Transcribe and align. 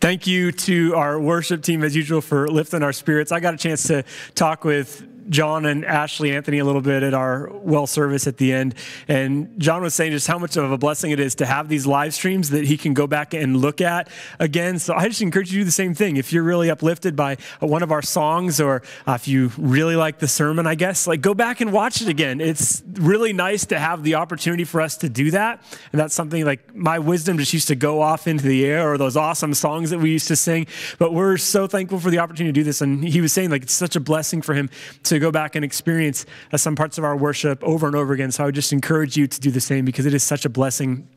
Thank 0.00 0.28
you 0.28 0.52
to 0.52 0.94
our 0.94 1.18
worship 1.18 1.60
team, 1.62 1.82
as 1.82 1.96
usual, 1.96 2.20
for 2.20 2.46
lifting 2.46 2.84
our 2.84 2.92
spirits. 2.92 3.32
I 3.32 3.40
got 3.40 3.54
a 3.54 3.56
chance 3.56 3.82
to 3.88 4.04
talk 4.36 4.64
with 4.64 5.04
John 5.28 5.66
and 5.66 5.84
Ashley 5.84 6.32
Anthony 6.32 6.58
a 6.58 6.64
little 6.64 6.80
bit 6.80 7.02
at 7.02 7.14
our 7.14 7.50
well 7.52 7.86
service 7.86 8.26
at 8.26 8.36
the 8.36 8.52
end. 8.52 8.74
And 9.06 9.58
John 9.60 9.82
was 9.82 9.94
saying 9.94 10.12
just 10.12 10.26
how 10.26 10.38
much 10.38 10.56
of 10.56 10.70
a 10.70 10.78
blessing 10.78 11.10
it 11.10 11.20
is 11.20 11.34
to 11.36 11.46
have 11.46 11.68
these 11.68 11.86
live 11.86 12.14
streams 12.14 12.50
that 12.50 12.64
he 12.64 12.76
can 12.76 12.94
go 12.94 13.06
back 13.06 13.34
and 13.34 13.56
look 13.56 13.80
at 13.80 14.08
again. 14.38 14.78
So 14.78 14.94
I 14.94 15.08
just 15.08 15.22
encourage 15.22 15.52
you 15.52 15.58
to 15.58 15.60
do 15.60 15.64
the 15.64 15.72
same 15.72 15.94
thing. 15.94 16.16
If 16.16 16.32
you're 16.32 16.42
really 16.42 16.70
uplifted 16.70 17.16
by 17.16 17.36
one 17.60 17.82
of 17.82 17.92
our 17.92 18.02
songs 18.02 18.60
or 18.60 18.82
uh, 19.06 19.12
if 19.12 19.28
you 19.28 19.50
really 19.58 19.96
like 19.96 20.18
the 20.18 20.28
sermon, 20.28 20.66
I 20.66 20.74
guess, 20.74 21.06
like 21.06 21.20
go 21.20 21.34
back 21.34 21.60
and 21.60 21.72
watch 21.72 22.00
it 22.00 22.08
again. 22.08 22.40
It's 22.40 22.82
really 22.94 23.32
nice 23.32 23.66
to 23.66 23.78
have 23.78 24.02
the 24.02 24.14
opportunity 24.16 24.64
for 24.64 24.80
us 24.80 24.96
to 24.98 25.08
do 25.08 25.30
that. 25.32 25.62
And 25.92 26.00
that's 26.00 26.14
something 26.14 26.44
like 26.44 26.74
my 26.74 26.98
wisdom 26.98 27.38
just 27.38 27.52
used 27.52 27.68
to 27.68 27.74
go 27.74 28.00
off 28.00 28.26
into 28.26 28.46
the 28.46 28.64
air 28.64 28.90
or 28.90 28.98
those 28.98 29.16
awesome 29.16 29.54
songs 29.54 29.90
that 29.90 29.98
we 29.98 30.10
used 30.10 30.28
to 30.28 30.36
sing. 30.36 30.66
But 30.98 31.12
we're 31.12 31.36
so 31.36 31.66
thankful 31.66 32.00
for 32.00 32.10
the 32.10 32.18
opportunity 32.18 32.52
to 32.52 32.60
do 32.60 32.64
this. 32.64 32.80
And 32.80 33.04
he 33.04 33.20
was 33.20 33.32
saying 33.32 33.50
like 33.50 33.62
it's 33.62 33.74
such 33.74 33.96
a 33.96 34.00
blessing 34.00 34.42
for 34.42 34.54
him 34.54 34.70
to 35.04 35.17
go 35.20 35.30
back 35.30 35.54
and 35.56 35.64
experience 35.64 36.26
uh, 36.52 36.56
some 36.56 36.76
parts 36.76 36.98
of 36.98 37.04
our 37.04 37.16
worship 37.16 37.62
over 37.62 37.86
and 37.86 37.96
over 37.96 38.12
again. 38.12 38.30
So 38.30 38.44
I 38.44 38.46
would 38.46 38.54
just 38.54 38.72
encourage 38.72 39.16
you 39.16 39.26
to 39.26 39.40
do 39.40 39.50
the 39.50 39.60
same 39.60 39.84
because 39.84 40.06
it 40.06 40.14
is 40.14 40.22
such 40.22 40.44
a 40.44 40.48
blessing 40.48 41.08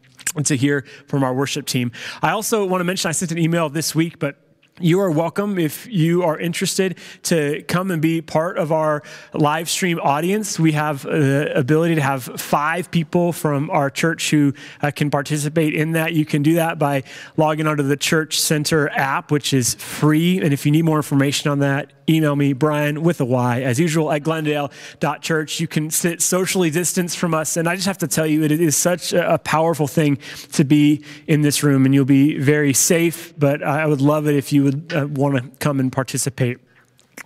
to 0.44 0.56
hear 0.56 0.86
from 1.08 1.24
our 1.24 1.34
worship 1.34 1.66
team. 1.66 1.92
I 2.22 2.32
also 2.32 2.66
want 2.66 2.82
to 2.82 2.86
mention 2.86 3.10
I 3.10 3.12
sent 3.12 3.32
an 3.32 3.38
email 3.38 3.70
this 3.70 3.94
week, 3.96 4.20
but 4.20 4.38
you 4.82 5.00
are 5.00 5.12
welcome 5.12 5.60
if 5.60 5.88
you 5.88 6.24
are 6.24 6.40
interested 6.40 6.98
to 7.24 7.64
come 7.68 7.92
and 7.92 8.02
be 8.02 8.22
part 8.22 8.58
of 8.58 8.72
our 8.72 9.04
live 9.34 9.70
stream 9.70 10.00
audience. 10.00 10.60
We 10.60 10.72
have 10.74 11.04
the 11.04 11.52
ability 11.56 11.96
to 11.96 12.02
have 12.02 12.24
five 12.24 12.92
people 12.92 13.34
from 13.34 13.70
our 13.70 13.90
church 13.90 14.32
who 14.32 14.54
uh, 14.82 14.92
can 14.92 15.12
participate 15.12 15.74
in 15.74 15.92
that. 15.94 16.14
You 16.14 16.26
can 16.26 16.42
do 16.44 16.56
that 16.56 16.80
by 16.80 17.04
logging 17.38 17.68
onto 17.68 17.84
the 17.84 17.98
Church 17.98 18.40
Center 18.40 18.90
app, 18.90 19.32
which 19.32 19.54
is 19.54 19.76
free. 19.76 20.40
And 20.40 20.54
if 20.54 20.66
you 20.66 20.72
need 20.72 20.84
more 20.84 20.98
information 20.98 21.52
on 21.52 21.60
that, 21.60 21.92
email 22.10 22.36
me, 22.36 22.54
Brian 22.54 23.04
with 23.04 23.22
a 23.22 23.26
Y, 23.26 23.62
as 23.62 23.80
usual, 23.80 24.12
at 24.12 24.24
glendale.church. 24.24 25.60
You 25.60 25.68
can 25.68 25.90
sit 25.90 26.22
socially 26.22 26.70
distanced 26.70 27.18
from 27.18 27.34
us. 27.34 27.58
And 27.58 27.68
I 27.68 27.76
just 27.76 27.88
have 27.88 28.00
to 28.00 28.08
tell 28.08 28.28
you, 28.28 28.44
it 28.44 28.52
is 28.52 28.76
such 28.76 29.14
a 29.14 29.38
powerful 29.38 29.88
thing 29.88 30.18
to 30.54 30.64
be 30.64 31.04
in 31.28 31.42
this 31.42 31.64
room, 31.64 31.86
and 31.86 31.94
you'll 31.94 32.06
be 32.06 32.38
very 32.38 32.74
safe. 32.74 33.34
But 33.38 33.64
I 33.64 33.86
would 33.86 34.02
love 34.02 34.28
it 34.28 34.36
if 34.36 34.52
you 34.52 34.64
would 34.64 34.71
uh, 34.94 35.08
want 35.08 35.36
to 35.38 35.58
come 35.60 35.80
and 35.80 35.92
participate 35.92 36.58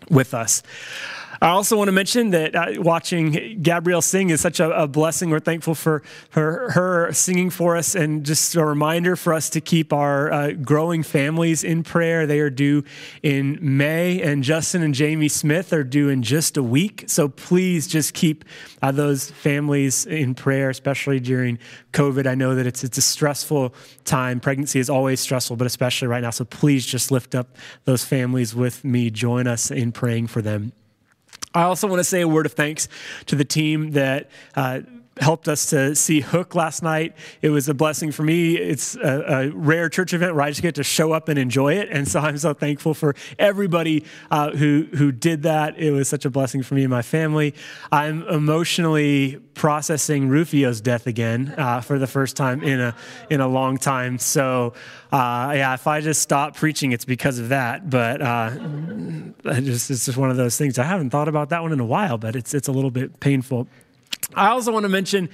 with 0.10 0.34
us. 0.34 0.64
I 1.42 1.50
also 1.50 1.78
want 1.78 1.90
to 1.90 1.92
mention 1.92 2.30
that 2.32 2.56
uh, 2.56 2.74
watching 2.78 3.62
Gabrielle 3.62 4.02
sing 4.02 4.30
is 4.30 4.42
such 4.42 4.60
a, 4.60 4.72
a, 4.72 4.88
blessing. 4.88 5.30
We're 5.30 5.40
thankful 5.40 5.76
for, 5.76 6.04
for 6.30 6.72
her 6.72 7.12
singing 7.12 7.50
for 7.50 7.76
us 7.76 7.96
and 7.96 8.26
just 8.26 8.56
a 8.56 8.64
reminder 8.64 9.16
for 9.16 9.34
us 9.34 9.50
to 9.52 9.62
keep 9.62 9.92
our 9.92 10.32
uh, 10.32 10.52
growing 10.52 11.04
families 11.04 11.64
in 11.64 11.84
prayer. 11.84 12.26
They 12.26 12.40
are 12.40 12.50
due 12.50 12.84
in 13.22 13.58
May, 13.62 14.22
and 14.22 14.44
Justin 14.44 14.82
and 14.82 14.94
Jamie 14.94 15.28
Smith 15.28 15.74
are 15.74 15.84
due 15.84 16.10
in 16.10 16.24
just 16.24 16.58
a 16.58 16.64
week. 16.64 17.06
So 17.08 17.28
please 17.28 17.88
just 17.88 18.14
keep 18.14 18.46
uh, 18.82 18.92
those 18.92 19.32
families 19.32 20.06
in 20.06 20.36
prayer, 20.36 20.70
especially 20.70 21.20
during 21.20 21.60
COVID. 21.92 22.28
I 22.28 22.36
know 22.36 22.56
that 22.56 22.66
it's, 22.66 22.84
it's 22.84 22.98
a 22.98 23.02
stressful 23.02 23.74
time. 24.06 24.40
Pregnancy 24.40 24.80
is 24.80 24.90
always 24.90 25.20
stressful, 25.20 25.58
but 25.58 25.68
especially 25.68 26.08
right 26.08 26.22
now. 26.22 26.30
So 26.30 26.46
please 26.46 26.86
just 26.86 27.12
lift 27.12 27.36
up 27.36 27.58
those 27.84 28.06
families 28.06 28.56
with 28.56 28.84
me. 28.86 29.10
Join 29.10 29.48
us 29.48 29.72
in 29.72 29.92
praying 29.92 30.28
for 30.28 30.42
them. 30.42 30.72
I 31.56 31.64
also 31.64 31.88
want 31.88 32.00
to 32.00 32.04
say 32.04 32.22
a 32.22 32.28
word 32.28 32.46
of 32.46 32.54
thanks 32.54 32.88
to 33.28 33.36
the 33.36 33.46
team 33.46 33.92
that 33.92 34.30
uh, 34.56 34.82
helped 35.20 35.48
us 35.48 35.68
to 35.68 35.96
see 35.96 36.20
Hook 36.20 36.56
last 36.56 36.84
night. 36.84 37.16
It 37.42 37.50
was 37.50 37.70
a 37.70 37.74
blessing 37.74 38.12
for 38.12 38.24
me. 38.24 38.58
It's 38.58 38.96
a, 38.96 39.24
a, 39.28 39.50
rare 39.50 39.88
church 39.88 40.14
event 40.14 40.36
where 40.36 40.44
I 40.44 40.50
just 40.50 40.62
get 40.62 40.76
to 40.76 40.84
show 40.84 41.14
up 41.14 41.30
and 41.30 41.40
enjoy 41.40 41.76
it, 41.76 41.90
and 41.90 42.08
so 42.08 42.20
I'm 42.26 42.38
so 42.38 42.54
thankful 42.54 42.94
for 42.94 43.16
everybody 43.40 44.06
uh, 44.32 44.52
who 44.52 44.88
who 44.96 45.12
did 45.12 45.44
that. 45.44 45.78
It 45.78 45.92
was 45.92 46.10
such 46.10 46.26
a 46.26 46.30
blessing 46.30 46.64
for 46.64 46.76
me 46.76 46.84
and 46.84 46.92
my 46.92 47.02
family. 47.02 47.54
I'm 47.92 48.24
emotionally 48.24 49.38
processing 49.54 50.28
Rufio's 50.28 50.82
death 50.82 51.08
again 51.08 51.54
uh, 51.58 51.80
for 51.80 51.98
the 51.98 52.08
first 52.08 52.36
time 52.36 52.62
in 52.62 52.82
a 52.82 52.96
in 53.30 53.42
a 53.42 53.48
long 53.48 53.78
time. 53.78 54.18
So. 54.20 54.74
Uh, 55.12 55.54
yeah, 55.56 55.74
if 55.74 55.88
I 55.88 56.02
just 56.02 56.22
stop 56.22 56.58
preaching, 56.58 56.92
it's 56.92 57.06
because 57.06 57.40
of 57.40 57.48
that. 57.50 57.90
But 57.90 58.22
uh, 58.22 58.50
just, 59.62 59.90
it's 59.90 60.06
just 60.06 60.18
one 60.18 60.30
of 60.30 60.36
those 60.36 60.58
things. 60.58 60.78
I 60.78 60.84
haven't 60.84 61.12
thought 61.12 61.30
about 61.30 61.50
that 61.50 61.62
one 61.62 61.72
in 61.72 61.80
a 61.80 61.86
while, 61.86 62.18
but 62.18 62.36
it's 62.36 62.54
it's 62.54 62.68
a 62.68 62.74
little 62.74 62.92
bit 62.92 63.22
painful. 63.22 63.70
I 64.34 64.48
also 64.48 64.72
want 64.72 64.84
to 64.84 64.90
mention 64.90 65.30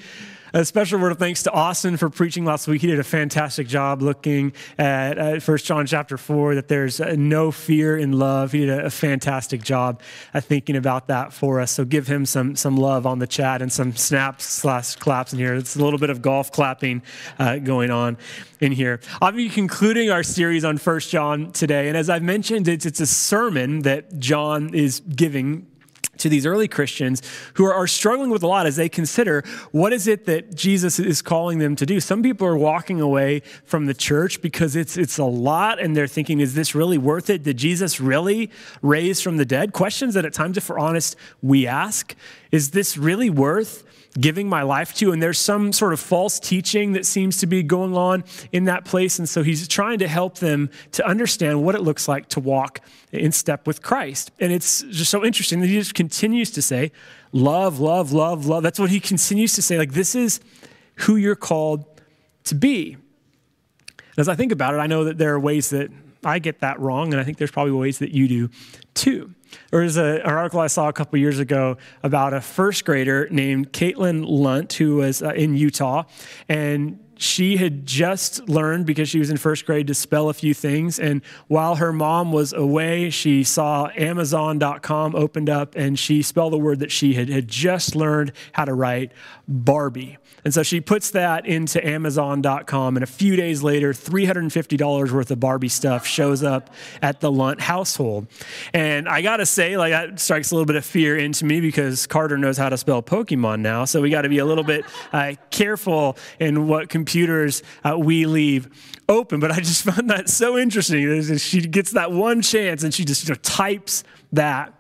a 0.53 0.66
special 0.66 1.00
word 1.00 1.13
of 1.13 1.18
thanks 1.18 1.44
to 1.44 1.52
Austin 1.52 1.96
for 1.96 2.09
preaching 2.09 2.44
last 2.44 2.68
week. 2.68 2.81
He 2.81 2.88
did 2.88 3.00
a 3.00 3.06
fantastic 3.06 3.68
job 3.68 4.02
looking 4.02 4.52
at 4.78 5.18
uh, 5.18 5.40
1 5.40 5.57
John 5.59 5.85
chapter 5.85 6.18
4, 6.18 6.56
that 6.56 6.68
there's 6.68 7.00
uh, 7.00 7.16
no 7.18 7.51
fear 7.51 7.97
in 7.97 8.12
love. 8.12 8.51
He 8.51 8.66
did 8.66 8.80
a, 8.80 8.90
fantastic 8.90 9.63
job 9.63 10.01
at 10.34 10.44
thinking 10.44 10.75
about 10.75 11.07
that 11.07 11.31
for 11.31 11.62
us. 11.62 11.72
So 11.72 11.85
give 11.85 12.07
him 12.07 12.25
some, 12.25 12.57
some 12.57 12.75
love 12.75 13.07
on 13.07 13.19
the 13.19 13.28
chat 13.28 13.62
and 13.62 13.72
some 13.72 13.96
snaps 13.96 14.44
slash 14.44 14.97
claps 14.97 15.31
in 15.31 15.40
here. 15.40 15.56
It's 15.56 15.78
a 15.78 15.84
little 15.84 16.00
bit 16.00 16.09
of 16.09 16.22
golf 16.22 16.51
clapping 16.51 17.01
uh, 17.40 17.57
going 17.57 17.90
on 17.90 18.18
in 18.59 18.74
here. 18.74 19.00
I'll 19.22 19.31
be 19.31 19.50
concluding 19.50 20.12
our 20.12 20.24
series 20.24 20.66
on 20.66 20.75
1 20.75 21.00
John 21.00 21.53
today. 21.53 21.88
And 21.88 21.96
as 21.96 22.09
I've 22.09 22.24
mentioned, 22.24 22.68
it's, 22.68 22.85
it's 22.85 23.00
a 23.00 23.07
sermon 23.07 23.84
that 23.84 24.19
John 24.19 24.75
is 24.75 25.00
giving 25.00 25.70
to 26.21 26.29
these 26.29 26.45
early 26.45 26.67
Christians 26.67 27.21
who 27.55 27.65
are, 27.65 27.87
struggling 27.87 28.29
with 28.29 28.43
a 28.43 28.47
lot 28.47 28.67
as 28.67 28.75
they 28.77 28.87
consider 28.87 29.43
what 29.71 29.91
is 29.91 30.07
it 30.07 30.25
that 30.25 30.55
Jesus 30.55 30.97
is 30.99 31.21
calling 31.21 31.59
them 31.59 31.75
to 31.75 31.85
do. 31.85 31.99
Some 31.99 32.23
people 32.23 32.47
are 32.47 32.55
walking 32.55 33.01
away 33.01 33.41
from 33.65 33.85
the 33.85 33.93
church 33.93 34.41
because 34.41 34.75
it's, 34.75 34.97
it's 34.97 35.17
a 35.17 35.25
lot 35.25 35.81
and 35.81 35.97
they're 35.97 36.07
thinking, 36.07 36.39
is 36.39 36.53
this 36.53 36.73
really 36.73 36.97
worth 36.97 37.29
it? 37.29 37.43
Did 37.43 37.57
Jesus 37.57 37.99
really 37.99 38.49
raise 38.81 39.19
from 39.19 39.37
the 39.37 39.45
dead? 39.45 39.73
Questions 39.73 40.13
that 40.13 40.23
at 40.23 40.33
times, 40.33 40.57
if 40.57 40.69
we're 40.69 40.79
honest, 40.79 41.15
we 41.41 41.67
ask. 41.67 42.15
Is 42.51 42.71
this 42.71 42.97
really 42.97 43.29
worth 43.29 43.83
giving 44.19 44.49
my 44.49 44.61
life 44.61 44.94
to. 44.95 45.11
And 45.11 45.22
there's 45.22 45.39
some 45.39 45.72
sort 45.72 45.94
of 45.94 45.99
false 45.99 46.39
teaching 46.39 46.94
that 46.94 47.05
seems 47.05 47.38
to 47.38 47.47
be 47.47 47.63
going 47.63 47.95
on 47.95 48.23
in 48.51 48.66
that 48.66 48.85
place. 48.85 49.19
And 49.19 49.27
so 49.27 49.44
he's 49.44 49.67
trying 49.67 49.99
to 49.99 50.07
help 50.07 50.39
them 50.39 50.69
to 50.94 51.05
understand 51.05 51.63
what 51.63 51.75
it 51.75 51.81
looks 51.81 52.07
like 52.07 52.27
to 52.29 52.39
walk 52.39 52.81
in 53.11 53.31
step 53.31 53.67
with 53.67 53.81
Christ. 53.81 54.31
And 54.39 54.51
it's 54.51 54.81
just 54.83 55.11
so 55.11 55.23
interesting 55.23 55.61
that 55.61 55.67
he 55.67 55.75
just 55.75 55.95
continues 55.95 56.51
to 56.51 56.61
say, 56.61 56.91
love, 57.31 57.79
love, 57.79 58.11
love, 58.11 58.45
love. 58.45 58.63
That's 58.63 58.79
what 58.79 58.89
he 58.89 59.00
continues 59.00 59.53
to 59.53 59.61
say. 59.61 59.77
Like, 59.77 59.94
this 59.94 60.16
is 60.16 60.41
who 60.95 61.16
you're 61.16 61.35
called 61.35 61.85
to 62.45 62.55
be. 62.55 62.97
As 64.17 64.27
I 64.27 64.35
think 64.35 64.51
about 64.51 64.73
it, 64.73 64.77
I 64.77 64.88
know 64.88 65.05
that 65.05 65.17
there 65.17 65.33
are 65.33 65.39
ways 65.39 65.69
that 65.69 65.89
I 66.23 66.39
get 66.39 66.59
that 66.59 66.79
wrong, 66.79 67.13
and 67.13 67.19
I 67.19 67.23
think 67.23 67.37
there's 67.37 67.51
probably 67.51 67.73
ways 67.73 67.99
that 67.99 68.11
you 68.11 68.27
do 68.27 68.49
too. 68.93 69.33
There 69.71 69.81
was 69.81 69.97
a, 69.97 70.21
an 70.21 70.21
article 70.21 70.59
I 70.59 70.67
saw 70.67 70.87
a 70.87 70.93
couple 70.93 71.19
years 71.19 71.39
ago 71.39 71.77
about 72.03 72.33
a 72.33 72.41
first 72.41 72.85
grader 72.85 73.27
named 73.31 73.73
Caitlin 73.73 74.25
Lunt 74.27 74.73
who 74.73 74.97
was 74.97 75.21
uh, 75.21 75.29
in 75.29 75.55
Utah, 75.55 76.03
and 76.47 76.99
she 77.21 77.57
had 77.57 77.85
just 77.85 78.49
learned 78.49 78.87
because 78.87 79.07
she 79.07 79.19
was 79.19 79.29
in 79.29 79.37
first 79.37 79.67
grade 79.67 79.85
to 79.85 79.93
spell 79.93 80.29
a 80.29 80.33
few 80.33 80.55
things. 80.55 80.97
And 80.97 81.21
while 81.47 81.75
her 81.75 81.93
mom 81.93 82.31
was 82.31 82.51
away, 82.51 83.11
she 83.11 83.43
saw 83.43 83.89
Amazon.com 83.95 85.15
opened 85.15 85.47
up 85.47 85.75
and 85.75 85.99
she 85.99 86.23
spelled 86.23 86.51
the 86.51 86.57
word 86.57 86.79
that 86.79 86.91
she 86.91 87.13
had, 87.13 87.29
had 87.29 87.47
just 87.47 87.95
learned 87.95 88.31
how 88.53 88.65
to 88.65 88.73
write 88.73 89.11
Barbie. 89.47 90.17
And 90.43 90.53
so 90.53 90.63
she 90.63 90.81
puts 90.81 91.11
that 91.11 91.45
into 91.45 91.85
Amazon.com, 91.85 92.97
and 92.97 93.03
a 93.03 93.07
few 93.07 93.35
days 93.35 93.61
later, 93.61 93.93
$350 93.93 95.11
worth 95.11 95.31
of 95.31 95.39
Barbie 95.39 95.69
stuff 95.69 96.07
shows 96.07 96.43
up 96.43 96.73
at 97.01 97.19
the 97.19 97.31
Lunt 97.31 97.61
household. 97.61 98.27
And 98.73 99.07
I 99.07 99.21
gotta 99.21 99.45
say, 99.45 99.77
like, 99.77 99.91
that 99.91 100.19
strikes 100.19 100.51
a 100.51 100.55
little 100.55 100.65
bit 100.65 100.75
of 100.75 100.85
fear 100.85 101.17
into 101.17 101.45
me 101.45 101.61
because 101.61 102.07
Carter 102.07 102.38
knows 102.38 102.57
how 102.57 102.69
to 102.69 102.77
spell 102.77 103.03
Pokemon 103.03 103.59
now. 103.59 103.85
So 103.85 104.01
we 104.01 104.09
gotta 104.09 104.29
be 104.29 104.39
a 104.39 104.45
little 104.45 104.63
bit 104.63 104.85
uh, 105.13 105.33
careful 105.51 106.17
in 106.39 106.67
what 106.67 106.89
computers 107.11 107.61
uh, 107.83 107.97
we 107.97 108.25
leave 108.25 108.69
open. 109.09 109.39
But 109.39 109.51
I 109.51 109.57
just 109.57 109.83
found 109.89 110.09
that 110.09 110.29
so 110.29 110.57
interesting. 110.57 111.38
She 111.38 111.62
gets 111.62 111.91
that 111.91 112.12
one 112.12 112.41
chance 112.41 112.83
and 112.83 112.94
she 112.94 113.03
just 113.03 113.27
you 113.27 113.33
know, 113.33 113.39
types 113.41 114.03
that 114.31 114.74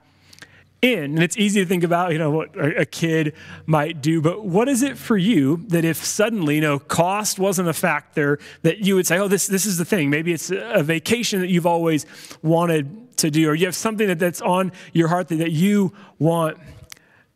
in. 0.81 1.03
And 1.03 1.21
it's 1.21 1.37
easy 1.37 1.61
to 1.61 1.65
think 1.67 1.83
about, 1.83 2.13
you 2.13 2.17
know, 2.17 2.31
what 2.31 2.49
a 2.57 2.85
kid 2.85 3.35
might 3.65 4.01
do, 4.01 4.21
but 4.21 4.45
what 4.45 4.67
is 4.67 4.81
it 4.81 4.97
for 4.97 5.17
you 5.17 5.57
that 5.67 5.85
if 5.85 5.97
suddenly, 5.97 6.55
you 6.55 6.61
know, 6.61 6.79
cost 6.79 7.37
wasn't 7.37 7.67
a 7.67 7.73
factor, 7.73 8.39
that 8.63 8.79
you 8.79 8.95
would 8.95 9.05
say, 9.05 9.19
oh, 9.19 9.27
this, 9.27 9.47
this 9.47 9.65
is 9.65 9.77
the 9.77 9.85
thing. 9.85 10.09
Maybe 10.09 10.33
it's 10.33 10.49
a 10.51 10.81
vacation 10.81 11.41
that 11.41 11.49
you've 11.49 11.67
always 11.67 12.05
wanted 12.41 13.17
to 13.17 13.29
do, 13.29 13.49
or 13.49 13.53
you 13.53 13.65
have 13.67 13.75
something 13.75 14.07
that, 14.07 14.17
that's 14.17 14.41
on 14.41 14.71
your 14.93 15.09
heart 15.09 15.27
that, 15.27 15.35
that 15.35 15.51
you 15.51 15.93
want 16.17 16.57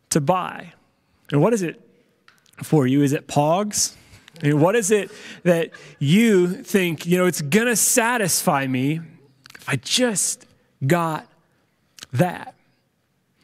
to 0.10 0.22
buy. 0.22 0.74
And 1.32 1.42
what 1.42 1.54
is 1.54 1.62
it 1.62 1.80
for 2.64 2.88
you? 2.88 3.04
Is 3.04 3.14
it 3.14 3.28
Pogs? 3.28 3.96
I 4.42 4.48
mean, 4.48 4.60
what 4.60 4.76
is 4.76 4.92
it 4.92 5.12
that 5.44 5.72
you 6.00 6.48
think, 6.48 7.06
you 7.06 7.18
know, 7.18 7.26
it's 7.26 7.42
going 7.42 7.68
to 7.68 7.76
satisfy 7.76 8.68
me 8.68 9.00
if 9.56 9.70
I 9.70 9.78
just 9.78 10.46
got 10.86 11.28
that? 12.14 12.56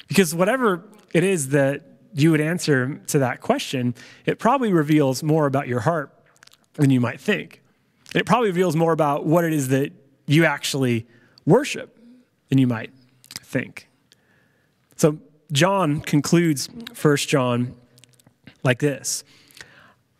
Because 0.07 0.35
whatever 0.35 0.83
it 1.13 1.23
is 1.23 1.49
that 1.49 1.83
you 2.13 2.31
would 2.31 2.41
answer 2.41 3.01
to 3.07 3.19
that 3.19 3.41
question, 3.41 3.95
it 4.25 4.37
probably 4.37 4.73
reveals 4.73 5.23
more 5.23 5.45
about 5.45 5.67
your 5.67 5.79
heart 5.81 6.13
than 6.73 6.89
you 6.89 6.99
might 6.99 7.19
think. 7.19 7.61
It 8.13 8.25
probably 8.25 8.49
reveals 8.49 8.75
more 8.75 8.91
about 8.91 9.25
what 9.25 9.45
it 9.45 9.53
is 9.53 9.69
that 9.69 9.93
you 10.27 10.45
actually 10.45 11.07
worship 11.45 11.97
than 12.49 12.57
you 12.57 12.67
might 12.67 12.91
think. 13.41 13.87
So 14.97 15.19
John 15.51 16.01
concludes 16.01 16.69
1 17.01 17.17
John 17.17 17.75
like 18.63 18.79
this. 18.79 19.23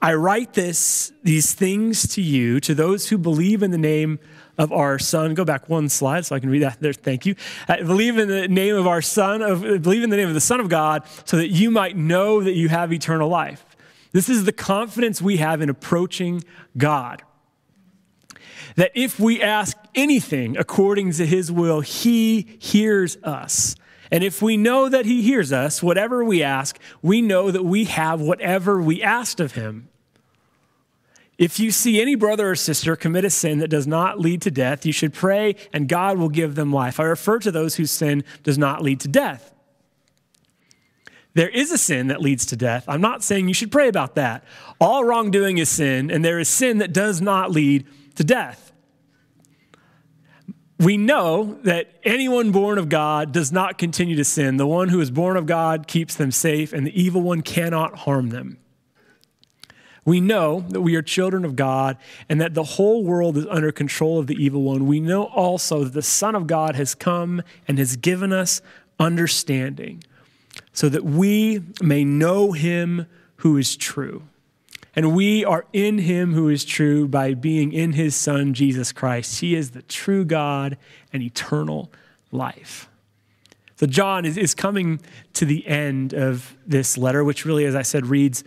I 0.02 0.16
write 0.16 0.54
this, 0.54 1.12
these 1.22 1.54
things 1.54 2.08
to 2.16 2.22
you, 2.22 2.60
to 2.62 2.74
those 2.74 3.10
who 3.10 3.18
believe 3.20 3.62
in 3.62 3.70
the 3.70 3.78
name 3.78 4.20
of 4.58 4.72
our 4.72 4.98
Son. 4.98 5.36
Go 5.36 5.46
back 5.46 5.70
one 5.70 5.90
slide 5.90 6.26
so 6.26 6.36
I 6.36 6.40
can 6.40 6.50
read 6.50 6.64
that 6.64 6.80
there. 6.80 6.94
Thank 6.94 7.26
you. 7.26 7.36
I 7.68 7.84
believe 7.84 8.18
in 8.18 8.28
the 8.28 8.48
name 8.48 8.76
of 8.76 8.88
our 8.88 9.02
Son, 9.02 9.42
of, 9.42 9.62
believe 9.62 10.04
in 10.04 10.10
the 10.10 10.18
name 10.18 10.28
of 10.28 10.34
the 10.34 10.42
Son 10.42 10.60
of 10.60 10.70
God, 10.70 11.04
so 11.26 11.38
that 11.38 11.50
you 11.50 11.70
might 11.70 11.96
know 11.96 12.42
that 12.42 12.54
you 12.54 12.70
have 12.70 12.92
eternal 12.92 13.30
life. 13.30 13.64
This 14.12 14.28
is 14.28 14.46
the 14.46 14.52
confidence 14.52 15.22
we 15.22 15.38
have 15.38 15.62
in 15.62 15.70
approaching 15.70 16.44
God. 16.78 17.22
That 18.76 18.92
if 18.96 19.20
we 19.20 19.42
ask 19.42 19.78
anything 19.94 20.58
according 20.58 21.12
to 21.14 21.26
his 21.26 21.52
will, 21.52 21.82
he 21.82 22.58
hears 22.60 23.18
us. 23.24 23.76
And 24.12 24.24
if 24.24 24.42
we 24.42 24.58
know 24.58 24.90
that 24.90 25.06
he 25.06 25.22
hears 25.22 25.54
us, 25.54 25.82
whatever 25.82 26.24
we 26.24 26.44
ask, 26.44 26.78
we 27.02 27.22
know 27.22 27.52
that 27.52 27.64
we 27.64 27.86
have 27.86 28.20
whatever 28.20 28.82
we 28.82 29.02
asked 29.02 29.40
of 29.40 29.54
him. 29.54 29.88
If 31.42 31.60
you 31.60 31.72
see 31.72 32.00
any 32.00 32.14
brother 32.14 32.52
or 32.52 32.56
sister 32.56 32.96
commit 32.96 33.26
a 33.26 33.32
sin 33.32 33.58
that 33.58 33.70
does 33.70 33.88
not 33.88 34.20
lead 34.20 34.44
to 34.44 34.52
death, 34.52 34.86
you 34.86 34.94
should 34.94 35.12
pray 35.12 35.56
and 35.74 35.90
God 35.90 36.20
will 36.20 36.30
give 36.30 36.54
them 36.54 36.72
life. 36.72 37.00
I 37.00 37.04
refer 37.06 37.40
to 37.40 37.50
those 37.50 37.78
whose 37.78 37.90
sin 37.90 38.24
does 38.44 38.60
not 38.60 38.84
lead 38.84 39.00
to 39.00 39.08
death. 39.08 39.52
There 41.34 41.50
is 41.50 41.72
a 41.72 41.80
sin 41.80 42.10
that 42.10 42.22
leads 42.22 42.46
to 42.46 42.56
death. 42.56 42.86
I'm 42.88 43.02
not 43.02 43.24
saying 43.24 43.48
you 43.48 43.56
should 43.56 43.72
pray 43.72 43.88
about 43.88 44.14
that. 44.14 44.44
All 44.80 45.04
wrongdoing 45.04 45.58
is 45.58 45.68
sin, 45.68 46.12
and 46.12 46.24
there 46.24 46.38
is 46.38 46.48
sin 46.48 46.78
that 46.78 46.94
does 46.94 47.22
not 47.22 47.50
lead 47.50 47.88
to 48.18 48.24
death. 48.24 48.72
We 50.78 50.96
know 50.96 51.58
that 51.64 51.92
anyone 52.04 52.52
born 52.52 52.78
of 52.78 52.88
God 52.88 53.32
does 53.32 53.52
not 53.52 53.80
continue 53.80 54.16
to 54.18 54.26
sin. 54.26 54.58
The 54.58 54.68
one 54.68 54.90
who 54.90 55.02
is 55.02 55.10
born 55.10 55.38
of 55.38 55.48
God 55.48 55.88
keeps 55.88 56.14
them 56.14 56.30
safe, 56.30 56.72
and 56.72 56.86
the 56.86 57.02
evil 57.02 57.24
one 57.24 57.42
cannot 57.42 58.00
harm 58.00 58.30
them. 58.30 58.58
We 60.04 60.20
know 60.20 60.62
that 60.70 60.82
we 60.82 60.96
are 60.96 61.02
children 61.02 61.46
of 61.46 61.56
God 61.56 61.98
and 62.28 62.42
that 62.42 62.56
the 62.56 62.64
whole 62.64 63.04
world 63.04 63.38
is 63.38 63.46
under 63.48 63.72
control 63.72 64.18
of 64.18 64.28
the 64.28 64.36
evil 64.36 64.64
one. 64.64 64.88
We 64.88 65.00
know 65.00 65.26
also 65.26 65.84
that 65.84 65.94
the 65.94 66.02
Son 66.02 66.34
of 66.34 66.48
God 66.48 66.76
has 66.76 66.96
come 66.96 67.44
and 67.68 67.78
has 67.78 67.96
given 67.96 68.34
us 68.34 68.62
understanding 69.00 70.04
so 70.74 70.90
that 70.90 71.04
we 71.04 71.62
may 71.82 72.04
know 72.04 72.52
him 72.52 73.06
who 73.38 73.58
is 73.58 73.76
true. 73.76 74.24
And 74.96 75.16
we 75.16 75.46
are 75.46 75.66
in 75.72 76.00
him 76.00 76.34
who 76.34 76.50
is 76.50 76.66
true 76.66 77.08
by 77.08 77.34
being 77.34 77.72
in 77.72 77.94
his 77.94 78.16
Son, 78.16 78.54
Jesus 78.54 78.92
Christ. 78.92 79.40
He 79.40 79.56
is 79.56 79.72
the 79.72 79.84
true 79.84 80.26
God 80.26 80.78
and 81.14 81.24
eternal 81.24 81.92
life. 82.32 82.90
So, 83.78 83.88
John 83.88 84.26
is, 84.26 84.38
is 84.38 84.54
coming 84.54 85.00
to 85.34 85.46
the 85.46 85.66
end 85.66 86.14
of 86.14 86.56
this 86.68 86.98
letter, 86.98 87.24
which 87.24 87.46
really, 87.46 87.66
as 87.66 87.74
I 87.74 87.82
said, 87.82 88.06
reads 88.06 88.44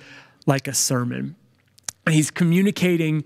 like 0.46 0.68
a 0.68 0.74
sermon. 0.74 1.34
He's 2.08 2.30
communicating 2.30 3.24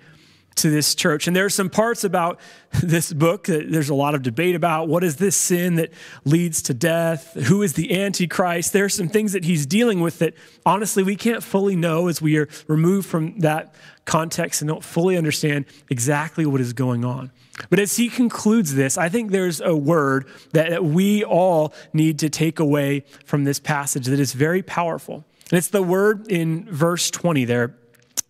to 0.59 0.71
this 0.71 0.95
church. 0.95 1.27
And 1.27 1.35
there 1.35 1.45
are 1.45 1.51
some 1.51 1.71
parts 1.71 2.05
about 2.05 2.39
this 2.83 3.13
book 3.13 3.45
that 3.45 3.71
there's 3.71 3.89
a 3.89 3.95
lot 3.95 4.15
of 4.15 4.23
debate 4.23 4.55
about. 4.55 4.89
What 4.89 5.03
is 5.03 5.17
this 5.17 5.37
sin 5.37 5.77
that 5.77 5.93
leads 6.25 6.63
to 6.63 6.75
death? 6.75 7.35
Who 7.35 7.63
is 7.63 7.73
the 7.75 8.01
Antichrist? 8.01 8.73
There 8.73 8.85
are 8.85 8.91
some 8.91 9.09
things 9.09 9.33
that 9.33 9.45
he's 9.45 9.67
dealing 9.67 10.01
with 10.01 10.19
that 10.19 10.35
honestly 10.67 11.03
we 11.03 11.17
can't 11.17 11.43
fully 11.43 11.77
know 11.77 12.09
as 12.09 12.21
we 12.21 12.37
are 12.39 12.49
removed 12.67 13.09
from 13.09 13.39
that 13.41 13.75
context 14.05 14.63
and 14.63 14.69
don't 14.69 14.85
fully 14.85 15.17
understand 15.17 15.67
exactly 15.91 16.47
what 16.47 16.61
is 16.61 16.73
going 16.73 17.05
on. 17.05 17.31
But 17.71 17.79
as 17.79 17.97
he 17.97 18.09
concludes 18.09 18.75
this, 18.75 18.97
I 18.97 19.09
think 19.09 19.31
there's 19.31 19.61
a 19.61 19.75
word 19.75 20.27
that 20.53 20.85
we 20.85 21.25
all 21.25 21.75
need 21.93 22.19
to 22.21 22.31
take 22.31 22.59
away 22.61 23.05
from 23.25 23.45
this 23.45 23.59
passage 23.59 24.07
that 24.07 24.21
is 24.21 24.33
very 24.33 24.63
powerful. 24.63 25.25
And 25.51 25.59
it's 25.59 25.69
the 25.69 25.83
word 25.83 26.31
in 26.31 26.71
verse 26.71 27.11
20 27.11 27.45
there 27.45 27.75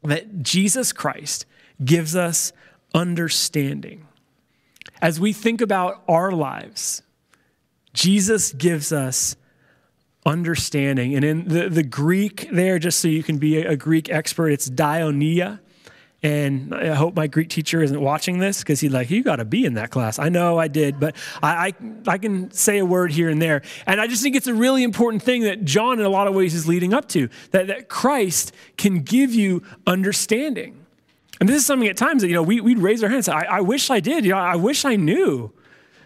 that 0.04 0.42
Jesus 0.42 0.92
Christ 0.92 1.46
gives 1.84 2.16
us 2.16 2.52
understanding. 2.94 4.06
As 5.00 5.20
we 5.20 5.32
think 5.32 5.60
about 5.60 6.02
our 6.08 6.32
lives, 6.32 7.02
Jesus 7.92 8.52
gives 8.52 8.92
us 8.92 9.36
understanding. 10.26 11.14
And 11.14 11.24
in 11.24 11.48
the, 11.48 11.68
the 11.68 11.82
Greek 11.82 12.48
there, 12.52 12.78
just 12.78 13.00
so 13.00 13.08
you 13.08 13.22
can 13.22 13.38
be 13.38 13.58
a, 13.58 13.76
Greek 13.76 14.10
expert, 14.10 14.48
it's 14.50 14.68
dianoia. 14.68 15.60
And 16.22 16.74
I 16.74 16.94
hope 16.94 17.14
my 17.14 17.28
Greek 17.28 17.48
teacher 17.48 17.80
isn't 17.80 18.00
watching 18.00 18.38
this 18.38 18.58
because 18.58 18.80
he's 18.80 18.92
like, 18.92 19.08
you 19.08 19.22
got 19.22 19.36
to 19.36 19.44
be 19.44 19.64
in 19.64 19.74
that 19.74 19.90
class. 19.90 20.18
I 20.18 20.28
know 20.28 20.58
I 20.58 20.66
did, 20.66 20.98
but 20.98 21.14
I, 21.40 21.68
I, 21.68 21.74
I, 22.08 22.18
can 22.18 22.50
say 22.50 22.78
a 22.78 22.84
word 22.84 23.12
here 23.12 23.28
and 23.28 23.40
there. 23.40 23.62
And 23.86 24.00
I 24.00 24.08
just 24.08 24.20
think 24.20 24.34
it's 24.34 24.48
a 24.48 24.54
really 24.54 24.82
important 24.82 25.22
thing 25.22 25.42
that 25.42 25.64
John, 25.64 26.00
in 26.00 26.04
a 26.04 26.08
lot 26.08 26.26
of 26.26 26.34
ways, 26.34 26.54
is 26.54 26.66
leading 26.66 26.92
up 26.92 27.06
to 27.10 27.28
that, 27.52 27.68
that 27.68 27.88
Christ 27.88 28.52
can 28.76 29.02
give 29.02 29.32
you 29.32 29.62
understanding. 29.86 30.84
And 31.38 31.48
this 31.48 31.56
is 31.56 31.66
something 31.66 31.88
at 31.88 31.96
times 31.96 32.22
that, 32.22 32.28
you 32.28 32.34
know, 32.34 32.42
we, 32.42 32.60
would 32.60 32.80
raise 32.80 33.04
our 33.04 33.08
hands. 33.08 33.28
I, 33.28 33.44
I 33.44 33.60
wish 33.60 33.88
I 33.88 34.00
did. 34.00 34.24
You 34.24 34.32
know, 34.32 34.38
I 34.38 34.56
wish 34.56 34.84
I 34.84 34.96
knew 34.96 35.52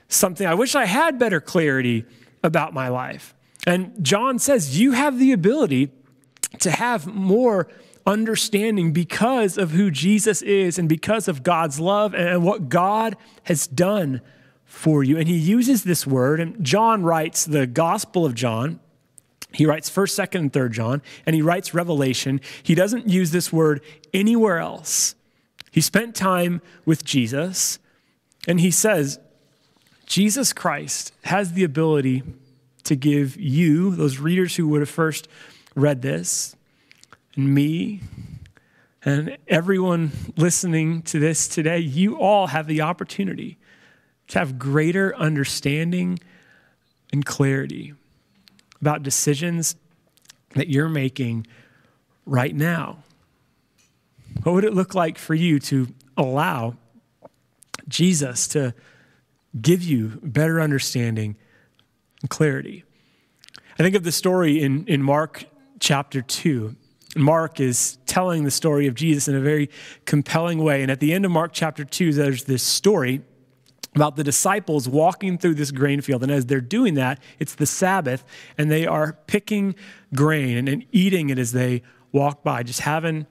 something. 0.08 0.46
I 0.46 0.52
wish 0.52 0.74
I 0.74 0.84
had 0.84 1.18
better 1.18 1.40
clarity 1.40 2.04
about 2.42 2.74
my 2.74 2.88
life. 2.88 3.34
And 3.66 4.04
John 4.04 4.38
says, 4.38 4.78
you 4.78 4.92
have 4.92 5.18
the 5.18 5.32
ability 5.32 5.90
to 6.58 6.70
have 6.70 7.06
more 7.06 7.68
understanding 8.06 8.92
because 8.92 9.56
of 9.58 9.70
who 9.70 9.90
Jesus 9.90 10.42
is 10.42 10.78
and 10.78 10.88
because 10.88 11.28
of 11.28 11.42
God's 11.42 11.78
love 11.78 12.14
and 12.14 12.44
what 12.44 12.68
God 12.68 13.16
has 13.44 13.66
done 13.66 14.20
for 14.64 15.04
you. 15.04 15.18
And 15.18 15.28
he 15.28 15.36
uses 15.36 15.84
this 15.84 16.06
word, 16.06 16.40
and 16.40 16.64
John 16.64 17.02
writes 17.02 17.44
the 17.44 17.66
Gospel 17.66 18.24
of 18.24 18.34
John. 18.34 18.80
He 19.52 19.66
writes 19.66 19.90
1st, 19.90 20.28
2nd, 20.28 20.38
and 20.38 20.52
3rd 20.52 20.72
John, 20.72 21.02
and 21.26 21.36
he 21.36 21.42
writes 21.42 21.74
Revelation. 21.74 22.40
He 22.62 22.74
doesn't 22.74 23.08
use 23.08 23.30
this 23.30 23.52
word 23.52 23.82
anywhere 24.14 24.58
else. 24.58 25.14
He 25.70 25.80
spent 25.80 26.14
time 26.14 26.62
with 26.84 27.04
Jesus, 27.04 27.78
and 28.48 28.60
he 28.60 28.70
says, 28.70 29.18
Jesus 30.06 30.52
Christ 30.52 31.12
has 31.24 31.52
the 31.52 31.64
ability 31.64 32.22
to 32.84 32.96
give 32.96 33.36
you, 33.38 33.94
those 33.94 34.18
readers 34.18 34.56
who 34.56 34.68
would 34.68 34.80
have 34.80 34.90
first 34.90 35.28
read 35.74 36.02
this, 36.02 36.56
and 37.36 37.54
me 37.54 38.00
and 39.04 39.36
everyone 39.48 40.12
listening 40.36 41.02
to 41.02 41.18
this 41.18 41.48
today, 41.48 41.78
you 41.78 42.16
all 42.18 42.48
have 42.48 42.66
the 42.66 42.82
opportunity 42.82 43.58
to 44.28 44.38
have 44.38 44.58
greater 44.58 45.14
understanding 45.16 46.18
and 47.12 47.24
clarity 47.24 47.94
about 48.80 49.02
decisions 49.02 49.76
that 50.50 50.68
you're 50.68 50.88
making 50.88 51.46
right 52.26 52.54
now. 52.54 53.02
What 54.42 54.52
would 54.52 54.64
it 54.64 54.74
look 54.74 54.94
like 54.94 55.18
for 55.18 55.34
you 55.34 55.58
to 55.60 55.88
allow 56.16 56.76
Jesus 57.88 58.46
to 58.48 58.74
give 59.60 59.82
you 59.82 60.20
better 60.22 60.60
understanding 60.60 61.36
and 62.20 62.30
clarity? 62.30 62.84
I 63.78 63.82
think 63.82 63.94
of 63.94 64.04
the 64.04 64.12
story 64.12 64.62
in, 64.62 64.86
in 64.86 65.02
Mark 65.02 65.44
chapter 65.80 66.22
2 66.22 66.76
Mark 67.16 67.60
is 67.60 67.98
telling 68.06 68.44
the 68.44 68.50
story 68.50 68.86
of 68.86 68.94
Jesus 68.94 69.28
in 69.28 69.34
a 69.34 69.40
very 69.40 69.68
compelling 70.04 70.62
way. 70.62 70.82
And 70.82 70.90
at 70.90 71.00
the 71.00 71.12
end 71.12 71.24
of 71.24 71.30
Mark 71.30 71.52
chapter 71.52 71.84
2, 71.84 72.12
there's 72.12 72.44
this 72.44 72.62
story 72.62 73.22
about 73.94 74.16
the 74.16 74.24
disciples 74.24 74.88
walking 74.88 75.36
through 75.36 75.54
this 75.54 75.70
grain 75.70 76.00
field. 76.00 76.22
And 76.22 76.32
as 76.32 76.46
they're 76.46 76.60
doing 76.60 76.94
that, 76.94 77.20
it's 77.38 77.54
the 77.54 77.66
Sabbath, 77.66 78.24
and 78.56 78.70
they 78.70 78.86
are 78.86 79.18
picking 79.26 79.74
grain 80.14 80.66
and, 80.68 80.86
eating 80.92 81.28
it 81.28 81.38
as 81.38 81.52
they 81.52 81.82
walk 82.10 82.42
by, 82.42 82.62
just 82.62 82.80
having 82.80 83.26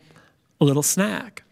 a 0.60 0.66
little 0.66 0.84
snack. 0.84 1.44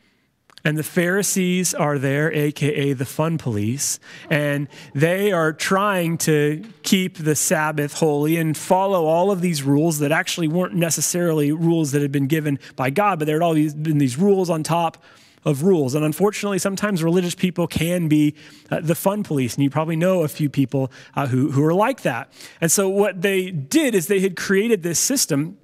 And 0.64 0.78
the 0.78 0.84
Pharisees 0.84 1.74
are 1.74 1.98
there, 1.98 2.32
AKA 2.32 2.94
the 2.94 3.06
fun 3.06 3.38
police, 3.38 4.00
and 4.30 4.68
they 4.94 5.32
are 5.32 5.54
trying 5.54 6.18
to 6.20 6.64
keep 6.84 7.18
the 7.18 7.36
Sabbath 7.36 7.94
holy 7.94 8.38
and 8.38 8.58
follow 8.58 9.06
all 9.06 9.32
of 9.32 9.42
these 9.42 9.64
rules 9.64 10.00
that 10.00 10.12
actually 10.12 10.48
weren't 10.48 10.76
necessarily 10.76 11.52
rules 11.52 11.92
that 11.94 12.02
had 12.02 12.12
been 12.12 12.28
given 12.28 12.60
by 12.76 12.90
God, 12.90 13.20
but 13.20 13.26
there 13.26 13.36
had 13.36 13.44
all 13.44 13.54
been 13.54 14.00
these 14.00 14.18
rules 14.18 14.50
on 14.50 14.64
top 14.64 15.02
of 15.46 15.64
rules. 15.64 15.96
And 15.96 16.04
unfortunately, 16.04 16.60
sometimes 16.60 17.04
religious 17.04 17.36
people 17.36 17.68
can 17.68 18.08
be 18.08 18.36
uh, 18.70 18.82
the 18.82 18.96
fun 18.96 19.24
police, 19.24 19.56
and 19.56 19.64
you 19.64 19.70
probably 19.70 19.96
know 19.96 20.24
a 20.24 20.28
few 20.28 20.50
people 20.50 20.92
uh, 21.16 21.28
who, 21.28 21.52
who 21.52 21.64
are 21.64 21.74
like 21.74 22.02
that. 22.02 22.32
And 22.60 22.72
so, 22.72 22.90
what 22.90 23.22
they 23.22 23.52
did 23.52 23.96
is 23.96 24.08
they 24.08 24.20
had 24.20 24.36
created 24.36 24.84
this 24.84 25.00
system 25.00 25.58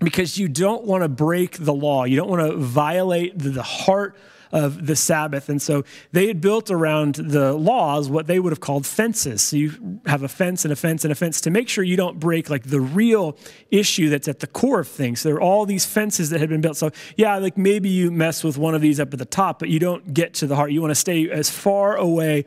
because 0.00 0.38
you 0.38 0.48
don't 0.48 0.84
want 0.84 1.02
to 1.02 1.08
break 1.08 1.58
the 1.58 1.74
law, 1.74 2.04
you 2.04 2.16
don't 2.16 2.28
want 2.28 2.50
to 2.50 2.56
violate 2.56 3.38
the 3.38 3.62
heart 3.62 4.16
of 4.52 4.86
the 4.86 4.96
Sabbath. 4.96 5.48
And 5.48 5.60
so 5.62 5.84
they 6.12 6.26
had 6.26 6.40
built 6.40 6.70
around 6.70 7.14
the 7.16 7.52
laws 7.52 8.08
what 8.08 8.26
they 8.26 8.40
would 8.40 8.52
have 8.52 8.60
called 8.60 8.86
fences. 8.86 9.42
So 9.42 9.56
you 9.56 10.00
have 10.06 10.22
a 10.22 10.28
fence 10.28 10.64
and 10.64 10.72
a 10.72 10.76
fence 10.76 11.04
and 11.04 11.12
a 11.12 11.14
fence 11.14 11.40
to 11.42 11.50
make 11.50 11.68
sure 11.68 11.84
you 11.84 11.96
don't 11.96 12.18
break 12.18 12.50
like 12.50 12.64
the 12.64 12.80
real 12.80 13.36
issue 13.70 14.08
that's 14.08 14.28
at 14.28 14.40
the 14.40 14.46
core 14.46 14.80
of 14.80 14.88
things. 14.88 15.20
So 15.20 15.28
there 15.28 15.36
are 15.36 15.40
all 15.40 15.66
these 15.66 15.84
fences 15.84 16.30
that 16.30 16.40
had 16.40 16.48
been 16.48 16.60
built. 16.60 16.76
So 16.76 16.90
yeah, 17.16 17.36
like 17.38 17.56
maybe 17.56 17.88
you 17.88 18.10
mess 18.10 18.42
with 18.42 18.58
one 18.58 18.74
of 18.74 18.80
these 18.80 18.98
up 18.98 19.12
at 19.12 19.18
the 19.18 19.24
top, 19.24 19.58
but 19.60 19.68
you 19.68 19.78
don't 19.78 20.12
get 20.12 20.34
to 20.34 20.46
the 20.46 20.56
heart. 20.56 20.72
You 20.72 20.80
want 20.80 20.92
to 20.92 20.96
stay 20.96 21.30
as 21.30 21.48
far 21.48 21.96
away 21.96 22.44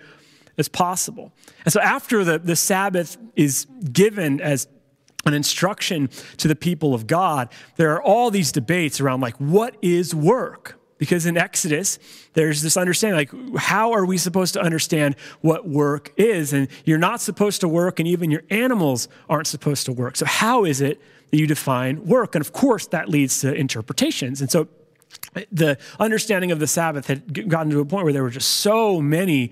as 0.57 0.67
possible. 0.67 1.31
And 1.65 1.73
so 1.73 1.79
after 1.79 2.23
the, 2.23 2.37
the 2.39 2.55
Sabbath 2.55 3.17
is 3.35 3.65
given 3.91 4.41
as 4.41 4.67
an 5.25 5.33
instruction 5.33 6.09
to 6.37 6.47
the 6.47 6.55
people 6.55 6.93
of 6.93 7.07
God, 7.07 7.49
there 7.77 7.93
are 7.93 8.01
all 8.01 8.29
these 8.29 8.51
debates 8.51 8.99
around 8.99 9.21
like, 9.21 9.35
what 9.37 9.77
is 9.81 10.13
work? 10.13 10.79
Because 11.03 11.25
in 11.25 11.35
Exodus, 11.35 11.99
there's 12.31 12.61
this 12.61 12.77
understanding 12.77 13.17
like, 13.17 13.59
how 13.59 13.91
are 13.91 14.05
we 14.05 14.17
supposed 14.17 14.53
to 14.53 14.61
understand 14.61 15.17
what 15.41 15.67
work 15.67 16.13
is? 16.15 16.53
And 16.53 16.69
you're 16.85 16.97
not 16.97 17.19
supposed 17.19 17.59
to 17.59 17.67
work, 17.67 17.99
and 17.99 18.07
even 18.07 18.31
your 18.31 18.43
animals 18.49 19.09
aren't 19.27 19.47
supposed 19.47 19.85
to 19.87 19.91
work. 19.91 20.15
So, 20.15 20.25
how 20.25 20.63
is 20.63 20.79
it 20.79 21.01
that 21.29 21.37
you 21.37 21.45
define 21.45 22.05
work? 22.05 22.35
And 22.35 22.41
of 22.41 22.53
course, 22.53 22.87
that 22.87 23.09
leads 23.09 23.41
to 23.41 23.53
interpretations. 23.53 24.39
And 24.39 24.49
so, 24.49 24.69
eh, 25.35 25.43
the 25.51 25.77
understanding 25.99 26.53
of 26.53 26.59
the 26.59 26.67
Sabbath 26.67 27.07
had 27.07 27.49
gotten 27.49 27.69
to 27.71 27.81
a 27.81 27.85
point 27.85 28.05
where 28.05 28.13
there 28.13 28.23
were 28.23 28.29
just 28.29 28.61
so 28.61 29.01
many 29.01 29.51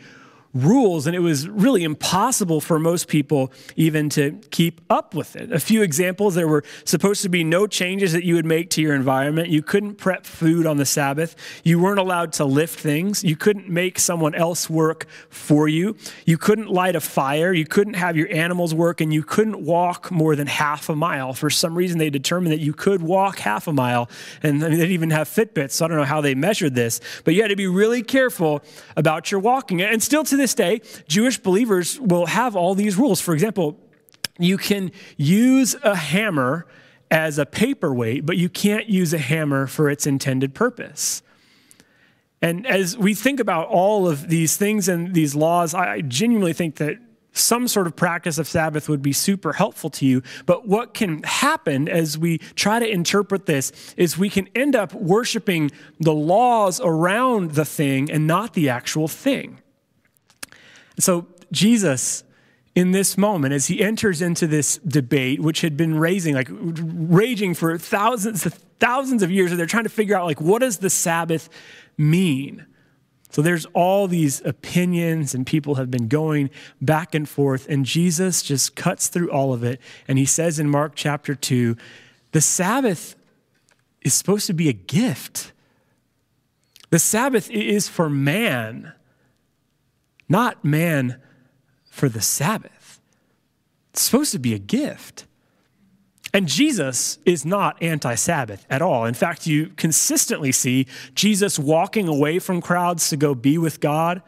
rules, 0.54 1.08
and 1.08 1.16
it 1.16 1.20
was 1.20 1.48
really 1.48 1.84
impossible 1.84 2.60
for 2.60 2.78
most 2.78 3.08
people 3.08 3.52
even 3.76 4.10
to 4.10 4.32
keep 4.52 4.82
up 4.90 5.16
with 5.16 5.36
it. 5.36 5.52
A 5.52 5.60
few 5.60 5.82
examples 5.82 6.36
there 6.36 6.48
were 6.48 6.64
supposed 6.84 7.22
to 7.24 7.30
be 7.30 7.44
no 7.44 7.68
changes 7.68 8.12
that 8.14 8.24
you 8.24 8.36
would 8.36 8.46
make 8.46 8.70
to 8.72 8.82
your 8.82 8.94
environment. 8.94 9.50
You 9.50 9.62
couldn't 9.62 9.96
prep 9.96 10.26
food 10.26 10.66
on 10.66 10.78
the 10.78 10.86
Sabbath. 10.86 11.36
You 11.64 11.80
weren't 11.80 12.00
allowed 12.00 12.34
to 12.34 12.46
lift 12.46 12.80
things. 12.80 13.24
You 13.24 13.36
couldn't 13.36 13.70
make 13.70 13.98
someone 13.98 14.36
else 14.36 14.70
work 14.70 15.08
for 15.30 15.68
you. 15.68 15.96
You 16.26 16.38
couldn't 16.38 16.70
light 16.70 16.96
a 16.96 17.02
fire. 17.02 17.54
You 17.54 17.66
couldn't 17.66 17.94
have 17.94 18.18
your 18.18 18.32
animals 18.32 18.74
work, 18.74 19.00
and 19.00 19.14
you 19.14 19.24
couldn't 19.24 19.64
walk 19.64 20.12
more 20.12 20.36
than 20.36 20.48
half 20.48 20.90
a 20.90 20.96
mile. 20.96 21.34
For 21.34 21.50
some 21.50 21.76
reason, 21.76 21.98
they 21.98 22.10
determined 22.10 22.52
that 22.52 22.60
you 22.60 22.74
could 22.74 23.02
walk 23.02 23.40
half 23.40 23.68
a 23.68 23.74
mile, 23.74 24.10
and 24.44 24.62
they 24.62 24.70
didn't 24.70 24.92
even 24.92 25.12
have 25.12 25.30
Fitbits, 25.30 25.72
so 25.72 25.86
I 25.86 25.88
don't 25.88 25.98
know 25.98 26.04
how 26.04 26.20
they 26.20 26.36
measured 26.36 26.76
this, 26.76 27.00
but 27.24 27.34
you 27.34 27.42
had 27.42 27.50
to 27.50 27.56
be 27.56 27.68
really 27.68 28.04
careful 28.04 28.62
about 28.98 29.32
your 29.32 29.40
walking. 29.40 29.82
And 29.82 30.04
still 30.04 30.24
to 30.26 30.41
this 30.42 30.54
day, 30.54 30.82
Jewish 31.08 31.38
believers 31.38 32.00
will 32.00 32.26
have 32.26 32.56
all 32.56 32.76
these 32.76 32.98
rules. 32.98 33.22
For 33.22 33.34
example, 33.34 33.80
you 34.38 34.58
can 34.58 34.92
use 35.18 35.76
a 35.84 35.96
hammer 35.96 36.66
as 37.10 37.38
a 37.38 37.46
paperweight, 37.46 38.26
but 38.26 38.38
you 38.38 38.50
can't 38.50 38.90
use 38.90 39.14
a 39.14 39.18
hammer 39.18 39.68
for 39.68 39.90
its 39.90 40.08
intended 40.08 40.54
purpose. 40.54 41.22
And 42.42 42.66
as 42.66 42.98
we 42.98 43.14
think 43.14 43.40
about 43.40 43.68
all 43.68 44.08
of 44.08 44.30
these 44.30 44.58
things 44.58 44.90
and 44.90 45.14
these 45.14 45.36
laws, 45.36 45.76
I 45.76 46.02
genuinely 46.02 46.54
think 46.54 46.78
that 46.78 46.98
some 47.34 47.68
sort 47.68 47.88
of 47.88 47.96
practice 47.96 48.38
of 48.38 48.48
Sabbath 48.48 48.90
would 48.90 49.02
be 49.02 49.14
super 49.14 49.54
helpful 49.54 49.90
to 49.92 50.06
you. 50.06 50.22
But 50.46 50.68
what 50.68 50.94
can 50.94 51.24
happen 51.24 51.88
as 51.88 52.18
we 52.18 52.40
try 52.56 52.80
to 52.80 52.90
interpret 52.90 53.46
this 53.46 53.72
is 53.96 54.18
we 54.18 54.30
can 54.30 54.50
end 54.56 54.76
up 54.76 54.94
worshiping 54.94 55.72
the 56.00 56.14
laws 56.14 56.82
around 56.84 57.52
the 57.52 57.66
thing 57.66 58.12
and 58.12 58.28
not 58.28 58.54
the 58.54 58.70
actual 58.70 59.08
thing. 59.08 59.60
So, 61.00 61.28
Jesus, 61.52 62.24
in 62.76 62.92
this 62.92 63.18
moment, 63.18 63.54
as 63.54 63.68
he 63.68 63.82
enters 63.82 64.22
into 64.22 64.48
this 64.48 64.78
debate, 64.78 65.42
which 65.42 65.62
had 65.62 65.76
been 65.76 65.98
raising, 65.98 66.36
like 66.36 66.48
raging 66.52 67.54
for 67.54 67.78
thousands, 67.78 68.44
thousands 68.80 69.24
of 69.24 69.32
years, 69.32 69.52
and 69.52 69.60
they're 69.60 69.68
trying 69.68 69.84
to 69.84 69.90
figure 69.90 70.16
out, 70.16 70.26
like, 70.26 70.40
what 70.40 70.60
does 70.60 70.78
the 70.78 70.90
Sabbath 70.90 71.50
mean? 71.98 72.66
So 73.30 73.42
there's 73.42 73.66
all 73.68 74.08
these 74.08 74.42
opinions, 74.46 75.34
and 75.34 75.46
people 75.46 75.76
have 75.76 75.90
been 75.90 76.08
going 76.08 76.50
back 76.82 77.16
and 77.16 77.28
forth, 77.28 77.68
and 77.70 77.86
Jesus 77.86 78.42
just 78.42 78.76
cuts 78.76 79.08
through 79.08 79.32
all 79.32 79.54
of 79.54 79.64
it. 79.64 79.80
And 80.08 80.18
he 80.18 80.26
says 80.26 80.60
in 80.60 80.70
Mark 80.70 80.94
chapter 80.96 81.36
2 81.36 81.78
the 82.34 82.42
Sabbath 82.42 83.16
is 84.02 84.14
supposed 84.14 84.48
to 84.48 84.54
be 84.54 84.70
a 84.70 84.74
gift. 84.74 85.52
The 86.90 87.00
Sabbath 87.00 87.50
is 87.50 87.88
for 87.88 88.10
man 88.10 88.94
not 90.32 90.64
man 90.66 91.22
for 91.90 92.10
the 92.10 92.22
Sabbath. 92.22 93.00
It's 93.92 94.02
supposed 94.02 94.32
to 94.32 94.40
be 94.40 94.54
a 94.54 94.60
gift. 94.60 95.26
And 96.34 96.48
Jesus 96.48 97.20
is 97.26 97.46
not 97.46 97.82
anti 97.84 98.16
Sabbath 98.16 98.66
at 98.70 98.82
all. 98.82 99.06
In 99.06 99.14
fact, 99.14 99.46
you 99.46 99.68
consistently 99.76 100.54
see 100.54 100.88
Jesus 101.14 101.60
walking 101.60 102.08
away 102.08 102.40
from 102.40 102.62
crowds 102.62 103.10
to 103.10 103.18
go 103.18 103.36
be 103.36 103.58
with 103.58 103.82
God 103.82 104.22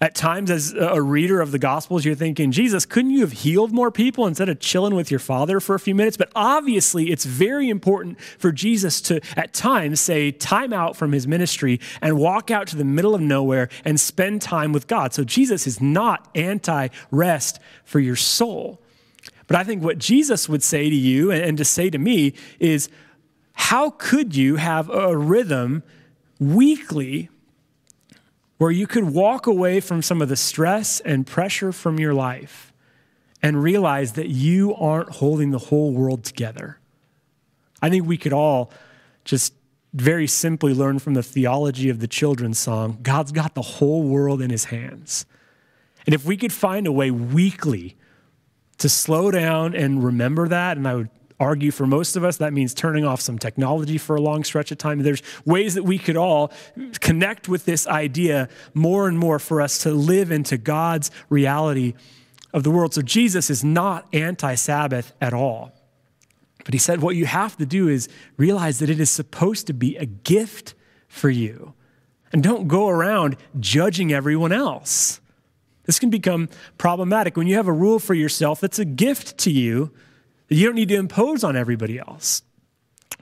at 0.00 0.14
times, 0.14 0.50
as 0.50 0.74
a 0.74 1.00
reader 1.00 1.40
of 1.40 1.52
the 1.52 1.58
Gospels, 1.58 2.04
you're 2.04 2.14
thinking, 2.14 2.52
Jesus, 2.52 2.84
couldn't 2.84 3.12
you 3.12 3.20
have 3.20 3.32
healed 3.32 3.72
more 3.72 3.90
people 3.90 4.26
instead 4.26 4.48
of 4.50 4.60
chilling 4.60 4.94
with 4.94 5.10
your 5.10 5.20
father 5.20 5.58
for 5.58 5.74
a 5.74 5.80
few 5.80 5.94
minutes? 5.94 6.18
But 6.18 6.30
obviously, 6.34 7.10
it's 7.10 7.24
very 7.24 7.70
important 7.70 8.20
for 8.20 8.52
Jesus 8.52 9.00
to, 9.02 9.20
at 9.38 9.54
times, 9.54 10.00
say, 10.00 10.30
time 10.30 10.74
out 10.74 10.96
from 10.96 11.12
his 11.12 11.26
ministry 11.26 11.80
and 12.02 12.18
walk 12.18 12.50
out 12.50 12.66
to 12.68 12.76
the 12.76 12.84
middle 12.84 13.14
of 13.14 13.22
nowhere 13.22 13.70
and 13.86 13.98
spend 13.98 14.42
time 14.42 14.72
with 14.72 14.86
God. 14.86 15.14
So, 15.14 15.24
Jesus 15.24 15.66
is 15.66 15.80
not 15.80 16.28
anti 16.34 16.88
rest 17.10 17.58
for 17.84 17.98
your 17.98 18.16
soul. 18.16 18.82
But 19.46 19.56
I 19.56 19.64
think 19.64 19.82
what 19.82 19.98
Jesus 19.98 20.48
would 20.48 20.62
say 20.62 20.90
to 20.90 20.96
you 20.96 21.30
and 21.30 21.56
to 21.56 21.64
say 21.64 21.88
to 21.88 21.98
me 21.98 22.34
is, 22.58 22.90
how 23.54 23.90
could 23.90 24.36
you 24.36 24.56
have 24.56 24.90
a 24.90 25.16
rhythm 25.16 25.82
weekly 26.38 27.30
where 28.58 28.70
you 28.70 28.86
could 28.86 29.04
walk 29.04 29.46
away 29.46 29.80
from 29.80 30.02
some 30.02 30.22
of 30.22 30.28
the 30.28 30.36
stress 30.36 31.00
and 31.00 31.26
pressure 31.26 31.72
from 31.72 31.98
your 31.98 32.14
life 32.14 32.72
and 33.42 33.62
realize 33.62 34.12
that 34.12 34.28
you 34.28 34.74
aren't 34.74 35.10
holding 35.10 35.50
the 35.50 35.58
whole 35.58 35.92
world 35.92 36.24
together. 36.24 36.78
I 37.82 37.90
think 37.90 38.06
we 38.06 38.16
could 38.16 38.32
all 38.32 38.70
just 39.24 39.52
very 39.92 40.26
simply 40.26 40.74
learn 40.74 40.98
from 40.98 41.14
the 41.14 41.22
theology 41.22 41.88
of 41.88 42.00
the 42.00 42.08
children's 42.08 42.58
song 42.58 42.98
God's 43.02 43.32
got 43.32 43.54
the 43.54 43.62
whole 43.62 44.02
world 44.02 44.42
in 44.42 44.50
his 44.50 44.66
hands. 44.66 45.26
And 46.06 46.14
if 46.14 46.24
we 46.24 46.36
could 46.36 46.52
find 46.52 46.86
a 46.86 46.92
way 46.92 47.10
weekly 47.10 47.96
to 48.78 48.88
slow 48.88 49.30
down 49.30 49.74
and 49.74 50.04
remember 50.04 50.48
that, 50.48 50.76
and 50.76 50.86
I 50.86 50.94
would 50.94 51.10
argue 51.38 51.70
for 51.70 51.86
most 51.86 52.16
of 52.16 52.24
us 52.24 52.38
that 52.38 52.52
means 52.52 52.72
turning 52.72 53.04
off 53.04 53.20
some 53.20 53.38
technology 53.38 53.98
for 53.98 54.16
a 54.16 54.20
long 54.20 54.44
stretch 54.44 54.72
of 54.72 54.78
time. 54.78 55.02
There's 55.02 55.22
ways 55.44 55.74
that 55.74 55.82
we 55.82 55.98
could 55.98 56.16
all 56.16 56.52
connect 57.00 57.48
with 57.48 57.64
this 57.64 57.86
idea 57.86 58.48
more 58.74 59.08
and 59.08 59.18
more 59.18 59.38
for 59.38 59.60
us 59.60 59.78
to 59.78 59.92
live 59.92 60.30
into 60.30 60.56
God's 60.56 61.10
reality 61.28 61.94
of 62.52 62.62
the 62.62 62.70
world. 62.70 62.94
So 62.94 63.02
Jesus 63.02 63.50
is 63.50 63.62
not 63.62 64.06
anti 64.14 64.54
Sabbath 64.54 65.12
at 65.20 65.34
all. 65.34 65.72
But 66.64 66.74
he 66.74 66.78
said, 66.78 67.00
what 67.00 67.14
you 67.14 67.26
have 67.26 67.56
to 67.58 67.66
do 67.66 67.86
is 67.86 68.08
realize 68.36 68.80
that 68.80 68.90
it 68.90 68.98
is 68.98 69.10
supposed 69.10 69.68
to 69.68 69.72
be 69.72 69.96
a 69.96 70.06
gift 70.06 70.74
for 71.06 71.30
you. 71.30 71.74
And 72.32 72.42
don't 72.42 72.66
go 72.66 72.88
around 72.88 73.36
judging 73.60 74.12
everyone 74.12 74.52
else. 74.52 75.20
This 75.84 76.00
can 76.00 76.10
become 76.10 76.48
problematic. 76.76 77.36
When 77.36 77.46
you 77.46 77.54
have 77.54 77.68
a 77.68 77.72
rule 77.72 78.00
for 78.00 78.14
yourself 78.14 78.60
that's 78.60 78.80
a 78.80 78.84
gift 78.84 79.38
to 79.38 79.50
you, 79.52 79.92
you 80.48 80.66
don't 80.66 80.74
need 80.74 80.88
to 80.88 80.96
impose 80.96 81.44
on 81.44 81.56
everybody 81.56 81.98
else. 81.98 82.42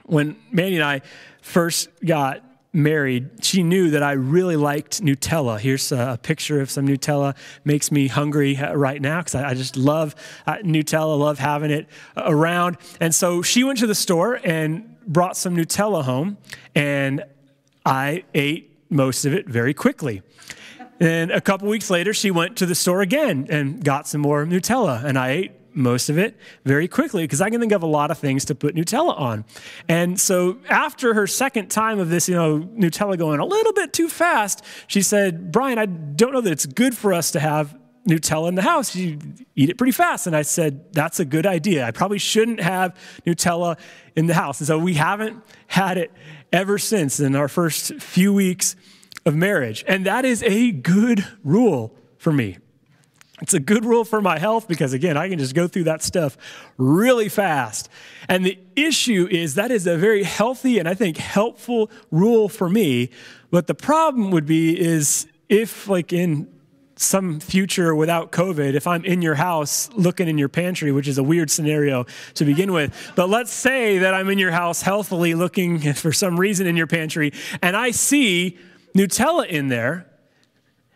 When 0.05 0.35
Manny 0.51 0.75
and 0.75 0.83
I 0.83 1.01
first 1.41 1.89
got 2.05 2.43
married, 2.71 3.43
she 3.43 3.63
knew 3.63 3.89
that 3.91 4.03
I 4.03 4.11
really 4.11 4.57
liked 4.57 5.01
Nutella. 5.01 5.59
Here's 5.59 5.91
a 5.91 6.19
picture 6.21 6.61
of 6.61 6.69
some 6.69 6.87
Nutella. 6.87 7.35
Makes 7.63 7.91
me 7.91 8.07
hungry 8.07 8.57
uh, 8.57 8.73
right 8.73 9.01
now 9.01 9.19
because 9.19 9.35
I 9.35 9.53
just 9.53 9.77
love 9.77 10.13
uh, 10.45 10.57
Nutella, 10.57 11.17
love 11.17 11.39
having 11.39 11.71
it 11.71 11.87
around. 12.17 12.77
And 12.99 13.15
so 13.15 13.41
she 13.41 13.63
went 13.63 13.79
to 13.79 13.87
the 13.87 13.95
store 13.95 14.39
and 14.43 14.95
brought 15.07 15.37
some 15.37 15.55
Nutella 15.55 16.03
home, 16.03 16.37
and 16.73 17.23
I 17.85 18.25
ate 18.33 18.75
most 18.89 19.25
of 19.25 19.33
it 19.33 19.47
very 19.47 19.73
quickly. 19.73 20.21
And 20.99 21.31
a 21.31 21.41
couple 21.41 21.67
weeks 21.67 21.89
later, 21.89 22.13
she 22.13 22.31
went 22.31 22.57
to 22.57 22.65
the 22.65 22.75
store 22.75 23.01
again 23.01 23.47
and 23.49 23.83
got 23.83 24.07
some 24.07 24.21
more 24.21 24.45
Nutella, 24.45 25.03
and 25.03 25.17
I 25.17 25.29
ate 25.29 25.51
most 25.75 26.09
of 26.09 26.17
it 26.17 26.37
very 26.63 26.87
quickly 26.87 27.23
because 27.23 27.41
I 27.41 27.49
can 27.49 27.59
think 27.59 27.71
of 27.71 27.83
a 27.83 27.87
lot 27.87 28.11
of 28.11 28.17
things 28.17 28.45
to 28.45 28.55
put 28.55 28.75
Nutella 28.75 29.19
on. 29.19 29.45
And 29.87 30.19
so 30.19 30.57
after 30.69 31.13
her 31.13 31.27
second 31.27 31.69
time 31.69 31.99
of 31.99 32.09
this, 32.09 32.29
you 32.29 32.35
know, 32.35 32.59
Nutella 32.59 33.17
going 33.17 33.39
a 33.39 33.45
little 33.45 33.73
bit 33.73 33.93
too 33.93 34.09
fast, 34.09 34.63
she 34.87 35.01
said, 35.01 35.51
Brian, 35.51 35.77
I 35.77 35.85
don't 35.85 36.33
know 36.33 36.41
that 36.41 36.51
it's 36.51 36.65
good 36.65 36.95
for 36.95 37.13
us 37.13 37.31
to 37.31 37.39
have 37.39 37.77
Nutella 38.07 38.49
in 38.49 38.55
the 38.55 38.61
house. 38.61 38.95
You 38.95 39.19
eat 39.55 39.69
it 39.69 39.77
pretty 39.77 39.91
fast. 39.91 40.27
And 40.27 40.35
I 40.35 40.43
said, 40.43 40.93
that's 40.93 41.19
a 41.19 41.25
good 41.25 41.45
idea. 41.45 41.85
I 41.85 41.91
probably 41.91 42.19
shouldn't 42.19 42.59
have 42.59 42.95
Nutella 43.25 43.77
in 44.15 44.27
the 44.27 44.35
house. 44.35 44.59
And 44.59 44.67
so 44.67 44.77
we 44.77 44.93
haven't 44.93 45.41
had 45.67 45.97
it 45.97 46.11
ever 46.53 46.77
since 46.77 47.19
in 47.19 47.35
our 47.35 47.47
first 47.47 47.95
few 47.95 48.33
weeks 48.33 48.75
of 49.25 49.35
marriage. 49.35 49.83
And 49.87 50.05
that 50.05 50.23
is 50.23 50.43
a 50.43 50.71
good 50.71 51.25
rule 51.43 51.95
for 52.17 52.31
me. 52.31 52.57
It's 53.41 53.53
a 53.53 53.59
good 53.59 53.83
rule 53.83 54.05
for 54.05 54.21
my 54.21 54.39
health 54.39 54.67
because, 54.67 54.93
again, 54.93 55.17
I 55.17 55.27
can 55.27 55.39
just 55.39 55.53
go 55.53 55.67
through 55.67 55.85
that 55.85 56.01
stuff 56.01 56.37
really 56.77 57.27
fast. 57.27 57.89
And 58.29 58.45
the 58.45 58.57
issue 58.75 59.27
is 59.29 59.55
that 59.55 59.71
is 59.71 59.87
a 59.87 59.97
very 59.97 60.23
healthy 60.23 60.79
and 60.79 60.87
I 60.87 60.93
think 60.93 61.17
helpful 61.17 61.91
rule 62.11 62.47
for 62.47 62.69
me. 62.69 63.09
But 63.51 63.67
the 63.67 63.75
problem 63.75 64.31
would 64.31 64.45
be 64.45 64.79
is 64.79 65.27
if, 65.49 65.89
like, 65.89 66.13
in 66.13 66.47
some 66.97 67.41
future 67.41 67.93
without 67.93 68.31
COVID, 68.31 68.73
if 68.73 68.87
I'm 68.87 69.03
in 69.03 69.21
your 69.21 69.35
house 69.35 69.89
looking 69.93 70.29
in 70.29 70.37
your 70.37 70.47
pantry, 70.47 70.93
which 70.93 71.09
is 71.09 71.17
a 71.17 71.23
weird 71.23 71.51
scenario 71.51 72.05
to 72.35 72.45
begin 72.45 72.71
with, 72.71 73.11
but 73.17 73.29
let's 73.29 73.51
say 73.51 73.97
that 73.97 74.13
I'm 74.13 74.29
in 74.29 74.39
your 74.39 74.51
house 74.51 74.81
healthily 74.81 75.35
looking 75.35 75.79
for 75.93 76.13
some 76.13 76.39
reason 76.39 76.67
in 76.67 76.77
your 76.77 76.87
pantry 76.87 77.33
and 77.61 77.75
I 77.75 77.91
see 77.91 78.57
Nutella 78.95 79.45
in 79.47 79.67
there 79.67 80.07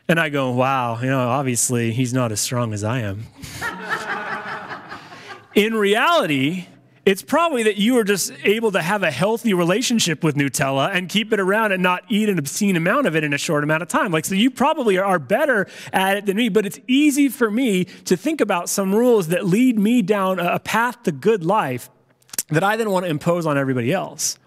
And 0.09 0.19
I 0.19 0.29
go, 0.29 0.49
wow, 0.49 0.99
you 0.99 1.07
know, 1.07 1.29
obviously 1.29 1.91
he's 1.91 2.15
not 2.15 2.31
as 2.31 2.39
strong 2.39 2.73
as 2.73 2.83
I 2.83 3.01
am. 3.01 3.27
In 5.55 5.75
reality, 5.75 6.65
it's 7.05 7.21
probably 7.21 7.61
that 7.63 7.77
you 7.77 7.95
are 7.99 8.03
just 8.03 8.33
able 8.43 8.71
to 8.71 8.81
have 8.81 9.03
a 9.03 9.11
healthy 9.11 9.53
relationship 9.53 10.23
with 10.23 10.35
Nutella 10.35 10.95
and 10.95 11.09
keep 11.09 11.31
it 11.31 11.39
around 11.39 11.73
and 11.73 11.83
not 11.83 12.05
eat 12.09 12.27
an 12.27 12.39
obscene 12.39 12.75
amount 12.75 13.05
of 13.05 13.15
it 13.15 13.23
in 13.23 13.33
a 13.33 13.37
short 13.37 13.63
amount 13.63 13.83
of 13.83 13.87
time. 13.87 14.11
Like, 14.11 14.25
so 14.25 14.33
you 14.33 14.49
probably 14.49 14.97
are 14.97 15.19
better 15.19 15.67
at 15.93 16.17
it 16.17 16.25
than 16.25 16.37
me, 16.37 16.49
but 16.49 16.65
it's 16.65 16.79
easy 16.87 17.29
for 17.29 17.51
me 17.51 17.85
to 18.05 18.17
think 18.17 18.41
about 18.41 18.67
some 18.67 18.95
rules 18.95 19.27
that 19.27 19.45
lead 19.45 19.77
me 19.77 20.01
down 20.01 20.39
a 20.39 20.57
path 20.57 21.03
to 21.03 21.11
good 21.11 21.45
life 21.45 21.87
that 22.49 22.63
I 22.63 22.77
then 22.77 22.89
want 22.89 23.05
to 23.05 23.11
impose 23.11 23.45
on 23.45 23.59
everybody 23.59 23.93
else. 23.93 24.39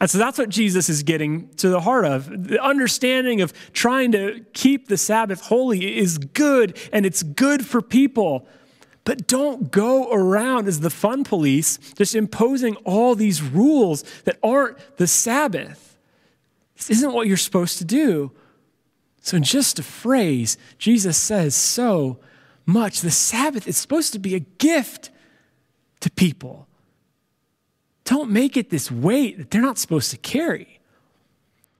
And 0.00 0.10
so 0.10 0.18
that's 0.18 0.38
what 0.38 0.48
Jesus 0.48 0.88
is 0.88 1.02
getting 1.02 1.48
to 1.56 1.68
the 1.68 1.80
heart 1.80 2.04
of. 2.04 2.48
The 2.48 2.62
understanding 2.62 3.40
of 3.40 3.52
trying 3.72 4.12
to 4.12 4.44
keep 4.52 4.88
the 4.88 4.96
Sabbath 4.96 5.40
holy 5.42 5.98
is 5.98 6.18
good 6.18 6.76
and 6.92 7.06
it's 7.06 7.22
good 7.22 7.66
for 7.66 7.80
people. 7.80 8.46
But 9.04 9.26
don't 9.26 9.70
go 9.70 10.10
around 10.12 10.66
as 10.66 10.80
the 10.80 10.90
fun 10.90 11.24
police 11.24 11.78
just 11.96 12.14
imposing 12.14 12.74
all 12.76 13.14
these 13.14 13.42
rules 13.42 14.02
that 14.24 14.38
aren't 14.42 14.78
the 14.96 15.06
Sabbath. 15.06 15.96
This 16.76 16.90
isn't 16.90 17.12
what 17.12 17.26
you're 17.26 17.36
supposed 17.36 17.78
to 17.78 17.84
do. 17.84 18.32
So, 19.22 19.36
in 19.36 19.42
just 19.42 19.78
a 19.78 19.82
phrase, 19.82 20.58
Jesus 20.78 21.16
says 21.16 21.54
so 21.54 22.18
much. 22.64 23.00
The 23.00 23.10
Sabbath 23.10 23.66
is 23.66 23.76
supposed 23.76 24.12
to 24.12 24.18
be 24.18 24.34
a 24.34 24.40
gift 24.40 25.10
to 26.00 26.10
people. 26.10 26.68
Don't 28.06 28.30
make 28.30 28.56
it 28.56 28.70
this 28.70 28.90
weight 28.90 29.36
that 29.36 29.50
they're 29.50 29.60
not 29.60 29.78
supposed 29.78 30.10
to 30.12 30.16
carry. 30.16 30.80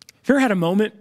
Have 0.08 0.28
you 0.28 0.34
ever 0.34 0.40
had 0.40 0.50
a 0.50 0.56
moment 0.56 0.92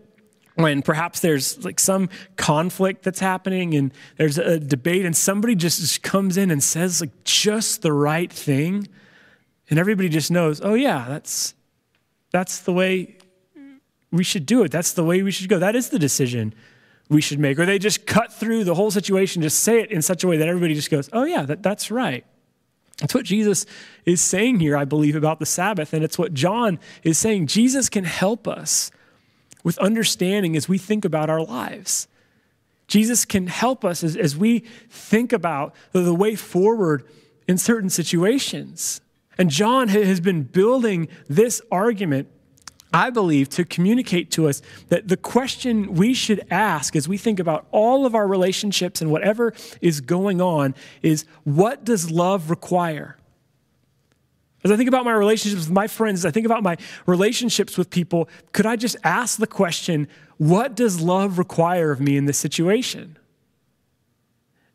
when 0.53 0.83
perhaps 0.83 1.19
there's 1.19 1.65
like 1.65 1.79
some 1.79 2.09
conflict 2.37 3.03
that's 3.03 3.19
happening 3.19 3.73
and 3.73 3.91
there's 4.17 4.37
a 4.37 4.59
debate 4.59 5.03
and 5.03 5.17
somebody 5.17 5.55
just 5.55 6.03
comes 6.03 6.37
in 6.37 6.51
and 6.51 6.63
says 6.63 7.01
like 7.01 7.23
just 7.23 7.81
the 7.81 7.91
right 7.91 8.31
thing? 8.31 8.87
And 9.69 9.79
everybody 9.79 10.09
just 10.09 10.29
knows 10.29 10.61
oh 10.63 10.75
yeah 10.75 11.05
that's 11.09 11.55
that's 12.31 12.59
the 12.59 12.71
way 12.71 13.17
we 14.11 14.23
should 14.23 14.45
do 14.45 14.63
it. 14.63 14.71
That's 14.71 14.93
the 14.93 15.03
way 15.03 15.23
we 15.23 15.31
should 15.31 15.49
go. 15.49 15.57
That 15.57 15.75
is 15.75 15.89
the 15.89 15.99
decision 15.99 16.53
we 17.09 17.19
should 17.19 17.39
make. 17.39 17.57
Or 17.57 17.65
they 17.65 17.79
just 17.79 18.05
cut 18.05 18.31
through 18.31 18.63
the 18.63 18.75
whole 18.75 18.91
situation 18.91 19.41
just 19.41 19.59
say 19.59 19.81
it 19.81 19.91
in 19.91 20.03
such 20.03 20.23
a 20.23 20.27
way 20.27 20.37
that 20.37 20.47
everybody 20.47 20.75
just 20.75 20.91
goes 20.91 21.09
oh 21.13 21.23
yeah 21.23 21.41
that, 21.41 21.63
that's 21.63 21.89
right 21.89 22.25
that's 22.97 23.13
what 23.13 23.25
Jesus 23.25 23.65
is 24.05 24.21
saying 24.21 24.59
here, 24.59 24.77
I 24.77 24.85
believe, 24.85 25.15
about 25.15 25.39
the 25.39 25.45
Sabbath. 25.45 25.93
And 25.93 26.03
it's 26.03 26.17
what 26.17 26.33
John 26.33 26.79
is 27.03 27.17
saying. 27.17 27.47
Jesus 27.47 27.89
can 27.89 28.05
help 28.05 28.47
us 28.47 28.89
with 29.63 29.77
understanding 29.79 30.55
as 30.55 30.69
we 30.69 30.77
think 30.77 31.03
about 31.03 31.29
our 31.29 31.41
lives. 31.41 32.07
Jesus 32.87 33.25
can 33.25 33.47
help 33.47 33.83
us 33.83 34.03
as, 34.03 34.15
as 34.15 34.37
we 34.37 34.59
think 34.89 35.33
about 35.33 35.73
the 35.91 36.13
way 36.13 36.35
forward 36.35 37.03
in 37.47 37.57
certain 37.57 37.89
situations. 37.89 39.01
And 39.37 39.49
John 39.49 39.89
has 39.89 40.19
been 40.19 40.43
building 40.43 41.09
this 41.27 41.61
argument, 41.71 42.29
I 42.95 43.09
believe, 43.09 43.49
to 43.49 43.65
communicate 43.65 44.31
to 44.31 44.47
us 44.47 44.61
that 44.87 45.09
the 45.09 45.17
question 45.17 45.95
we 45.95 46.13
should 46.13 46.47
ask 46.49 46.95
as 46.95 47.09
we 47.09 47.17
think 47.17 47.41
about 47.41 47.67
all 47.71 48.05
of 48.05 48.15
our 48.15 48.25
relationships 48.25 49.01
and 49.01 49.11
whatever 49.11 49.53
is 49.81 49.99
going 49.99 50.39
on 50.39 50.73
is 51.01 51.25
what 51.43 51.83
does 51.83 52.09
love 52.09 52.49
require? 52.49 53.17
As 54.63 54.71
I 54.71 54.77
think 54.77 54.87
about 54.87 55.03
my 55.03 55.11
relationships 55.11 55.65
with 55.65 55.73
my 55.73 55.87
friends, 55.87 56.25
I 56.25 56.31
think 56.31 56.45
about 56.45 56.63
my 56.63 56.77
relationships 57.05 57.77
with 57.77 57.89
people, 57.89 58.29
could 58.53 58.65
I 58.65 58.77
just 58.77 58.95
ask 59.03 59.39
the 59.39 59.45
question, 59.45 60.07
what 60.37 60.73
does 60.73 61.01
love 61.01 61.37
require 61.37 61.91
of 61.91 61.99
me 61.99 62.15
in 62.15 62.23
this 62.23 62.37
situation? 62.37 63.17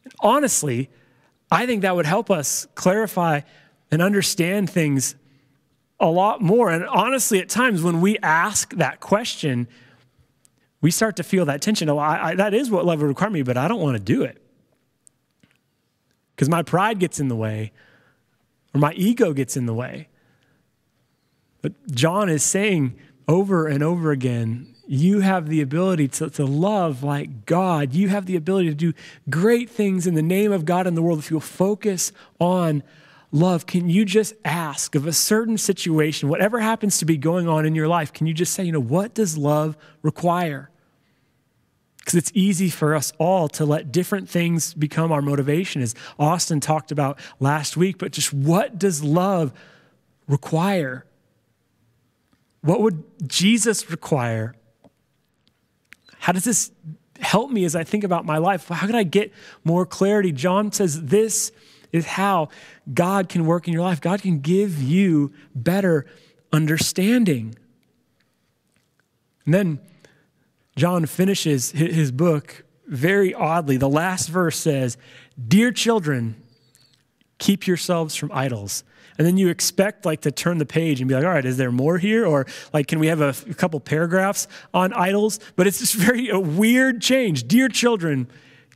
And 0.05 0.13
honestly, 0.21 0.91
I 1.51 1.65
think 1.65 1.81
that 1.81 1.97
would 1.97 2.05
help 2.05 2.31
us 2.31 2.67
clarify 2.75 3.41
and 3.91 4.03
understand 4.03 4.69
things 4.69 5.15
a 6.01 6.11
lot 6.11 6.41
more. 6.41 6.71
And 6.71 6.85
honestly, 6.87 7.41
at 7.41 7.49
times 7.49 7.83
when 7.83 8.01
we 8.01 8.19
ask 8.19 8.75
that 8.75 9.01
question, 9.01 9.69
we 10.81 10.91
start 10.91 11.17
to 11.17 11.23
feel 11.23 11.45
that 11.45 11.61
tension. 11.61 11.89
Oh, 11.89 11.99
I, 11.99 12.31
I, 12.31 12.35
that 12.37 12.55
is 12.55 12.71
what 12.71 12.87
love 12.87 13.01
would 13.01 13.09
require 13.09 13.31
me, 13.31 13.43
but 13.43 13.57
I 13.57 13.69
don't 13.69 13.81
want 13.81 13.97
to 13.97 14.03
do 14.03 14.23
it 14.23 14.41
because 16.35 16.49
my 16.49 16.63
pride 16.63 16.99
gets 16.99 17.21
in 17.21 17.29
the 17.29 17.37
way 17.37 17.71
or 18.75 18.81
my 18.81 18.93
ego 18.95 19.33
gets 19.33 19.57
in 19.57 19.67
the 19.67 19.75
way. 19.75 20.09
But 21.61 21.73
John 21.93 22.31
is 22.31 22.43
saying 22.43 22.99
over 23.29 23.67
and 23.67 23.83
over 23.83 24.11
again, 24.11 24.75
you 24.87 25.21
have 25.21 25.49
the 25.49 25.61
ability 25.61 26.09
to, 26.09 26.31
to 26.31 26.45
love 26.47 27.03
like 27.03 27.45
God. 27.47 27.93
You 27.93 28.09
have 28.09 28.27
the 28.27 28.37
ability 28.37 28.71
to 28.71 28.75
do 28.75 28.93
great 29.29 29.71
things 29.71 30.07
in 30.07 30.15
the 30.15 30.23
name 30.23 30.51
of 30.51 30.65
God 30.65 30.87
in 30.87 30.95
the 30.95 31.03
world 31.03 31.19
if 31.19 31.31
you'll 31.31 31.41
focus 31.41 32.11
on 32.41 32.83
love. 33.33 33.67
Can 33.67 33.89
you 33.89 34.05
just 34.05 34.35
ask 34.45 34.95
of 34.95 35.07
a 35.07 35.13
certain 35.13 35.57
situation, 35.57 36.29
whatever 36.29 36.61
happens 36.61 36.99
to 36.99 37.05
be 37.05 37.17
going 37.17 37.49
on 37.49 37.65
in 37.65 37.75
your 37.75 37.89
life, 37.89 38.13
can 38.13 38.27
you 38.27 38.35
just 38.35 38.53
say, 38.53 38.65
you 38.65 38.73
know, 38.73 38.81
what 38.81 39.15
does 39.15 39.39
love 39.39 39.77
require? 40.03 40.71
Because 41.99 42.15
it's 42.15 42.33
easy 42.35 42.71
for 42.71 42.95
us 42.95 43.13
all 43.19 43.49
to 43.51 43.65
let 43.65 43.93
different 43.93 44.29
things 44.29 44.75
become 44.75 45.13
our 45.13 45.23
motivation, 45.23 45.83
as 45.83 45.95
Austin 46.19 46.61
talked 46.61 46.91
about 46.91 47.19
last 47.39 47.77
week. 47.77 47.99
But 47.99 48.13
just 48.13 48.33
what 48.33 48.79
does 48.79 49.05
love 49.05 49.53
require? 50.27 51.05
What 52.63 52.81
would 52.81 53.05
Jesus 53.29 53.91
require? 53.91 54.55
How 56.19 56.33
does 56.33 56.45
this 56.45 56.71
help 57.21 57.51
me 57.51 57.65
as 57.65 57.77
I 57.77 57.85
think 57.85 58.03
about 58.03 58.25
my 58.25 58.39
life? 58.39 58.69
How 58.69 58.87
can 58.87 58.97
I 58.97 59.03
get 59.03 59.33
more 59.63 59.87
clarity? 59.87 60.33
John 60.33 60.73
says 60.73 61.05
this 61.05 61.53
is 61.93 62.07
how 62.07 62.49
God 62.93 63.29
can 63.29 63.47
work 63.47 63.67
in 63.67 63.75
your 63.75 63.83
life. 63.83 64.01
God 64.01 64.23
can 64.23 64.41
give 64.41 64.83
you 64.83 65.33
better 65.55 66.07
understanding. 66.53 67.55
And 69.45 69.55
then 69.55 69.81
John 70.77 71.07
finishes 71.07 71.73
his 71.73 72.13
book 72.13 72.65
very 72.87 73.35
oddly. 73.35 73.77
The 73.77 73.89
last 73.89 74.29
verse 74.29 74.57
says, 74.57 74.97
Dear 75.49 75.73
children, 75.73 76.41
keep 77.39 77.67
yourselves 77.67 78.15
from 78.15 78.31
idols. 78.33 78.85
And 79.19 79.27
then 79.27 79.37
you 79.37 79.49
expect 79.49 80.07
like 80.07 80.23
to 80.23 80.31
turn 80.31 80.57
the 80.57 80.65
page 80.65 81.01
and 81.01 81.09
be 81.09 81.15
like, 81.15 81.25
all 81.25 81.31
right, 81.31 81.45
is 81.45 81.59
there 81.59 81.71
more 81.71 81.99
here? 81.99 82.25
Or 82.25 82.47
like, 82.73 82.87
can 82.87 82.99
we 83.01 83.09
have 83.09 83.21
a, 83.21 83.35
a 83.51 83.55
couple 83.55 83.79
paragraphs 83.79 84.49
on 84.73 84.95
idols? 84.95 85.41
But 85.57 85.67
it's 85.67 85.79
just 85.79 85.95
very 85.95 86.31
a 86.31 86.41
weird 86.41 87.03
change. 87.03 87.47
Dear 87.47 87.69
children, 87.69 88.29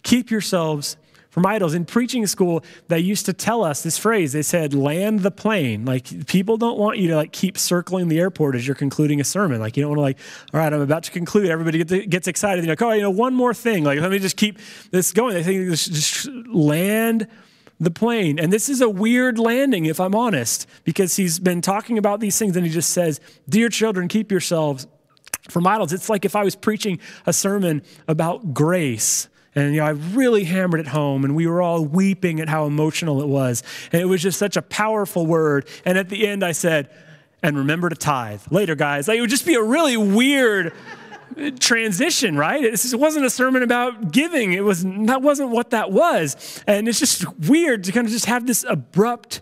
keep 0.03 0.31
yourselves 0.31 0.99
from 1.35 1.47
idols. 1.47 1.75
In 1.75 1.85
preaching 1.85 2.29
school, 2.29 2.65
they 2.87 3.01
used 3.01 3.27
to 3.27 3.33
tell 3.33 3.65
us 3.65 3.83
this 3.83 3.99
phrase. 3.99 4.33
They 4.33 4.43
said, 4.43 4.73
land 4.73 5.21
the 5.21 5.33
plane. 5.33 5.85
Like 5.85 6.29
people 6.29 6.57
don't 6.57 6.79
want 6.79 6.99
you 6.99 7.09
to 7.09 7.17
like 7.17 7.33
keep 7.33 7.59
circling 7.59 8.07
the 8.07 8.21
airport 8.21 8.55
as 8.55 8.69
you're 8.69 8.77
concluding 8.77 9.21
a 9.21 9.25
sermon. 9.25 9.59
Like 9.59 9.77
you 9.77 9.83
don't 9.83 9.91
want 9.91 9.99
to 9.99 10.03
like, 10.03 10.19
all 10.53 10.61
right, 10.61 10.73
I'm 10.73 10.81
about 10.81 11.03
to 11.03 11.11
conclude. 11.11 11.47
Everybody 11.47 11.83
gets, 12.07 12.29
excited. 12.29 12.65
You're 12.65 12.71
like, 12.71 12.83
oh, 12.83 12.93
you 12.93 13.03
know, 13.03 13.11
one 13.11 13.35
more 13.35 13.53
thing. 13.53 13.83
Like 13.83 13.99
let 13.99 14.13
me 14.13 14.21
just 14.21 14.37
keep 14.37 14.61
this 14.93 15.11
going. 15.11 15.35
They 15.35 15.43
think 15.43 15.71
just 15.71 16.29
land 16.47 17.27
the 17.81 17.91
plane. 17.91 18.39
And 18.39 18.53
this 18.53 18.69
is 18.69 18.81
a 18.81 18.89
weird 18.89 19.37
landing, 19.37 19.87
if 19.87 19.99
I'm 19.99 20.15
honest, 20.15 20.69
because 20.85 21.17
he's 21.17 21.41
been 21.41 21.61
talking 21.61 21.99
about 21.99 22.21
these 22.21 22.39
things 22.39 22.57
and 22.57 22.65
he 22.65 22.71
just 22.71 22.91
says, 22.91 23.21
dear 23.49 23.69
children, 23.69 24.07
keep 24.07 24.31
yourselves 24.31 24.87
from 25.49 25.67
idols. 25.67 25.93
It's 25.93 26.09
like 26.09 26.25
if 26.25 26.37
I 26.37 26.45
was 26.45 26.55
preaching 26.55 27.01
a 27.27 27.33
sermon 27.33 27.83
about 28.07 28.55
grace 28.55 29.29
and 29.55 29.75
you 29.75 29.81
know, 29.81 29.87
I 29.87 29.91
really 29.91 30.45
hammered 30.45 30.81
it 30.81 30.89
home, 30.89 31.25
and 31.25 31.37
we 31.37 31.47
were 31.47 31.63
all 31.63 31.85
weeping 31.85 32.41
at 32.41 32.49
how 32.49 32.67
emotional 32.67 33.23
it 33.23 33.29
was. 33.29 33.63
And 33.93 34.01
it 34.03 34.07
was 34.07 34.23
just 34.23 34.39
such 34.39 34.57
a 34.57 34.63
powerful 34.63 35.27
word. 35.27 35.69
And 35.85 35.97
at 35.97 36.09
the 36.09 36.27
end, 36.27 36.45
I 36.45 36.53
said, 36.53 36.91
and 37.43 37.57
remember 37.57 37.89
to 37.89 37.97
tithe. 37.97 38.41
Later, 38.51 38.75
guys. 38.75 39.07
Like, 39.07 39.19
it 39.19 39.21
would 39.21 39.31
just 39.31 39.47
be 39.47 39.55
a 39.55 39.63
really 39.63 39.97
weird 39.97 40.73
transition, 41.61 42.37
right? 42.37 42.65
It 42.65 42.81
wasn't 42.95 43.27
a 43.27 43.31
sermon 43.31 43.63
about 43.63 44.13
giving. 44.13 44.53
It 44.53 44.65
was 44.65 44.85
that 44.85 45.23
wasn't 45.23 45.51
what 45.51 45.71
that 45.71 45.91
was. 45.91 46.63
And 46.67 46.89
it's 46.89 46.99
just 46.99 47.27
weird 47.41 47.85
to 47.85 47.93
kind 47.93 48.07
of 48.07 48.13
just 48.13 48.27
have 48.27 48.47
this 48.47 48.65
abrupt 48.69 49.41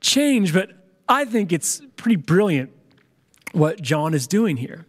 change, 0.00 0.52
but 0.52 0.70
I 1.08 1.24
think 1.24 1.52
it's 1.52 1.82
pretty 1.96 2.16
brilliant 2.16 2.70
what 3.52 3.80
John 3.80 4.14
is 4.14 4.26
doing 4.26 4.56
here. 4.56 4.86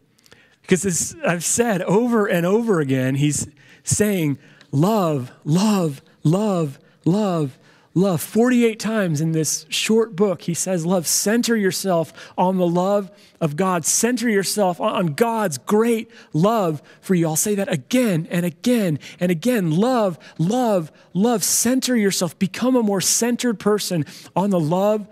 Because 0.70 0.86
as 0.86 1.16
I've 1.26 1.44
said 1.44 1.82
over 1.82 2.28
and 2.28 2.46
over 2.46 2.80
again, 2.80 3.16
he's 3.16 3.48
saying, 3.84 4.38
Love, 4.72 5.32
love, 5.44 6.04
love, 6.24 6.78
love, 7.06 7.58
love. 7.96 8.22
48 8.22 8.80
times 8.80 9.20
in 9.20 9.32
this 9.32 9.66
short 9.70 10.16
book, 10.16 10.44
he 10.44 10.54
says, 10.54 10.86
Love. 10.86 11.08
Center 11.08 11.56
yourself 11.56 12.14
on 12.38 12.58
the 12.58 12.68
love 12.68 13.10
of 13.42 13.56
God. 13.56 13.84
Center 13.84 14.30
yourself 14.30 14.80
on 14.80 15.16
God's 15.16 15.58
great 15.58 16.12
love 16.34 16.84
for 17.02 17.16
you. 17.16 17.28
I'll 17.28 17.36
say 17.36 17.56
that 17.56 17.74
again 17.74 18.28
and 18.30 18.46
again 18.46 19.00
and 19.20 19.32
again. 19.32 19.72
Love, 19.72 20.20
love, 20.38 20.92
love. 21.16 21.44
Center 21.44 21.96
yourself. 21.96 22.38
Become 22.38 22.76
a 22.76 22.84
more 22.84 23.02
centered 23.02 23.60
person 23.60 24.06
on 24.36 24.52
the 24.52 24.60
love 24.60 25.08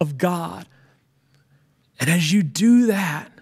of 0.00 0.18
God. 0.18 0.68
And 1.98 2.08
as 2.08 2.32
you 2.32 2.44
do 2.44 2.86
that, 2.86 3.32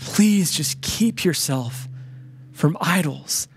please 0.00 0.50
just 0.50 0.80
keep 0.80 1.24
yourself 1.24 1.88
from 2.52 2.76
idols 2.80 3.48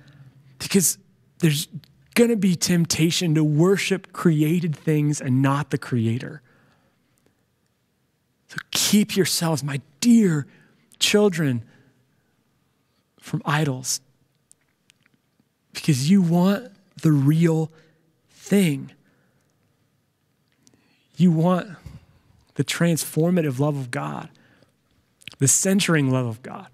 because 0.60 0.98
there's 1.40 1.68
going 2.16 2.30
to 2.30 2.36
be 2.36 2.56
temptation 2.56 3.34
to 3.36 3.44
worship 3.44 4.14
created 4.14 4.76
things 4.76 5.20
and 5.20 5.42
not 5.42 5.72
the 5.72 5.78
creator. 5.78 6.42
So 8.48 8.58
keep 8.72 9.16
yourselves, 9.16 9.64
my 9.64 9.82
dear 10.00 10.46
children, 11.00 11.64
from 13.20 13.42
idols 13.46 14.02
because 15.74 16.10
you 16.10 16.22
want 16.22 16.72
the 17.02 17.12
real 17.12 17.72
thing. 18.30 18.92
You 21.18 21.32
want 21.32 21.70
the 22.56 22.64
transformative 22.64 23.60
love 23.60 23.76
of 23.76 23.92
God, 23.92 24.30
the 25.40 25.48
centering 25.48 26.12
love 26.12 26.26
of 26.26 26.42
God. 26.42 26.68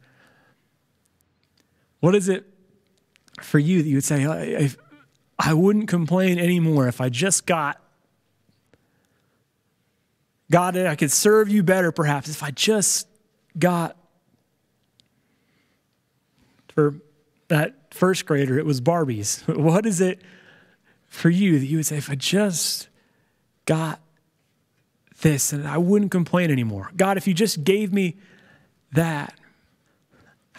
What 1.99 2.15
is 2.15 2.29
it 2.29 2.45
for 3.41 3.59
you 3.59 3.81
that 3.81 3.89
you 3.89 3.95
would 3.95 4.03
say, 4.03 4.25
I, 4.25 4.69
I 5.37 5.53
wouldn't 5.53 5.87
complain 5.87 6.39
anymore 6.39 6.87
if 6.87 7.01
I 7.01 7.09
just 7.09 7.45
got 7.45 7.81
God, 10.51 10.75
I 10.77 10.95
could 10.95 11.11
serve 11.11 11.49
you 11.49 11.61
better 11.61 11.91
perhaps 11.91 12.27
if 12.27 12.41
I 12.41 12.51
just 12.51 13.07
got 13.57 13.95
for 16.73 16.95
that 17.49 17.93
first 17.93 18.25
grader, 18.25 18.57
it 18.57 18.65
was 18.65 18.81
Barbies. 18.81 19.43
What 19.61 19.85
is 19.85 20.01
it 20.01 20.21
for 21.07 21.29
you 21.29 21.59
that 21.59 21.65
you 21.65 21.77
would 21.77 21.85
say, 21.85 21.97
if 21.97 22.09
I 22.09 22.15
just 22.15 22.87
got 23.65 23.99
this 25.21 25.51
and 25.51 25.67
I 25.67 25.77
wouldn't 25.77 26.11
complain 26.11 26.51
anymore? 26.51 26.91
God, 26.95 27.17
if 27.17 27.27
you 27.27 27.33
just 27.33 27.63
gave 27.63 27.93
me 27.93 28.17
that. 28.93 29.33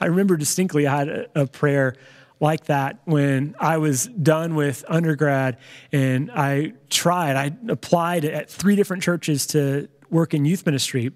I 0.00 0.06
remember 0.06 0.36
distinctly 0.36 0.86
I 0.86 0.98
had 0.98 1.08
a, 1.08 1.42
a 1.42 1.46
prayer 1.46 1.94
like 2.40 2.64
that 2.66 3.00
when 3.04 3.54
I 3.60 3.76
was 3.76 4.06
done 4.06 4.54
with 4.54 4.84
undergrad 4.88 5.58
and 5.92 6.30
I 6.30 6.72
tried. 6.88 7.36
I 7.36 7.52
applied 7.70 8.24
at 8.24 8.48
three 8.50 8.76
different 8.76 9.02
churches 9.02 9.46
to 9.48 9.88
work 10.08 10.32
in 10.32 10.44
youth 10.44 10.64
ministry 10.64 11.12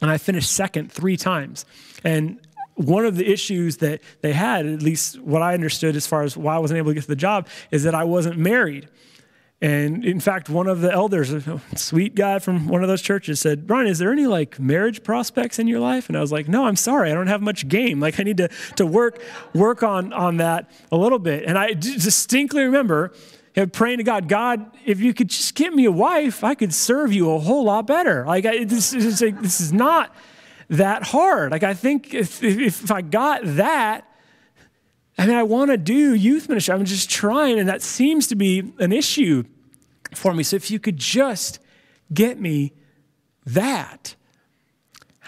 and 0.00 0.10
I 0.10 0.18
finished 0.18 0.50
second 0.50 0.90
three 0.90 1.16
times. 1.16 1.64
And 2.04 2.40
one 2.74 3.04
of 3.04 3.16
the 3.16 3.30
issues 3.30 3.78
that 3.78 4.00
they 4.22 4.32
had, 4.32 4.66
at 4.66 4.82
least 4.82 5.20
what 5.20 5.42
I 5.42 5.54
understood 5.54 5.94
as 5.94 6.06
far 6.06 6.22
as 6.22 6.36
why 6.36 6.56
I 6.56 6.58
wasn't 6.58 6.78
able 6.78 6.90
to 6.90 6.94
get 6.94 7.02
to 7.02 7.08
the 7.08 7.16
job, 7.16 7.48
is 7.70 7.84
that 7.84 7.94
I 7.94 8.04
wasn't 8.04 8.38
married. 8.38 8.88
And 9.62 10.04
in 10.04 10.18
fact, 10.18 10.50
one 10.50 10.66
of 10.66 10.80
the 10.80 10.90
elders, 10.90 11.32
a 11.32 11.60
sweet 11.76 12.16
guy 12.16 12.40
from 12.40 12.66
one 12.66 12.82
of 12.82 12.88
those 12.88 13.00
churches, 13.00 13.38
said, 13.38 13.64
Brian, 13.64 13.86
is 13.86 14.00
there 14.00 14.10
any 14.10 14.26
like 14.26 14.58
marriage 14.58 15.04
prospects 15.04 15.60
in 15.60 15.68
your 15.68 15.78
life? 15.78 16.08
And 16.08 16.18
I 16.18 16.20
was 16.20 16.32
like, 16.32 16.48
no, 16.48 16.66
I'm 16.66 16.74
sorry. 16.74 17.12
I 17.12 17.14
don't 17.14 17.28
have 17.28 17.40
much 17.40 17.68
game. 17.68 18.00
Like 18.00 18.18
I 18.18 18.24
need 18.24 18.38
to, 18.38 18.48
to 18.74 18.84
work, 18.84 19.22
work 19.54 19.84
on, 19.84 20.12
on 20.12 20.38
that 20.38 20.68
a 20.90 20.96
little 20.96 21.20
bit. 21.20 21.44
And 21.44 21.56
I 21.56 21.74
distinctly 21.74 22.64
remember 22.64 23.12
praying 23.70 23.98
to 23.98 24.04
God, 24.04 24.26
God, 24.26 24.68
if 24.84 25.00
you 25.00 25.14
could 25.14 25.28
just 25.28 25.54
get 25.54 25.72
me 25.72 25.84
a 25.84 25.92
wife, 25.92 26.42
I 26.42 26.56
could 26.56 26.74
serve 26.74 27.12
you 27.12 27.30
a 27.30 27.38
whole 27.38 27.62
lot 27.62 27.86
better. 27.86 28.26
Like 28.26 28.44
I, 28.44 28.64
this, 28.64 28.92
is, 28.92 29.22
like, 29.22 29.40
this 29.40 29.60
is 29.60 29.72
not 29.72 30.12
that 30.70 31.04
hard. 31.04 31.52
Like, 31.52 31.62
I 31.62 31.74
think 31.74 32.12
if, 32.12 32.42
if 32.42 32.90
I 32.90 33.00
got 33.00 33.42
that, 33.44 34.08
I 35.18 35.26
mean, 35.26 35.36
I 35.36 35.44
want 35.44 35.70
to 35.70 35.76
do 35.76 36.14
youth 36.14 36.48
ministry. 36.48 36.74
I'm 36.74 36.84
just 36.84 37.08
trying, 37.08 37.60
and 37.60 37.68
that 37.68 37.80
seems 37.80 38.26
to 38.28 38.34
be 38.34 38.72
an 38.80 38.92
issue 38.92 39.44
for 40.16 40.34
me. 40.34 40.42
So 40.42 40.56
if 40.56 40.70
you 40.70 40.78
could 40.78 40.96
just 40.96 41.58
get 42.12 42.40
me 42.40 42.72
that, 43.46 44.14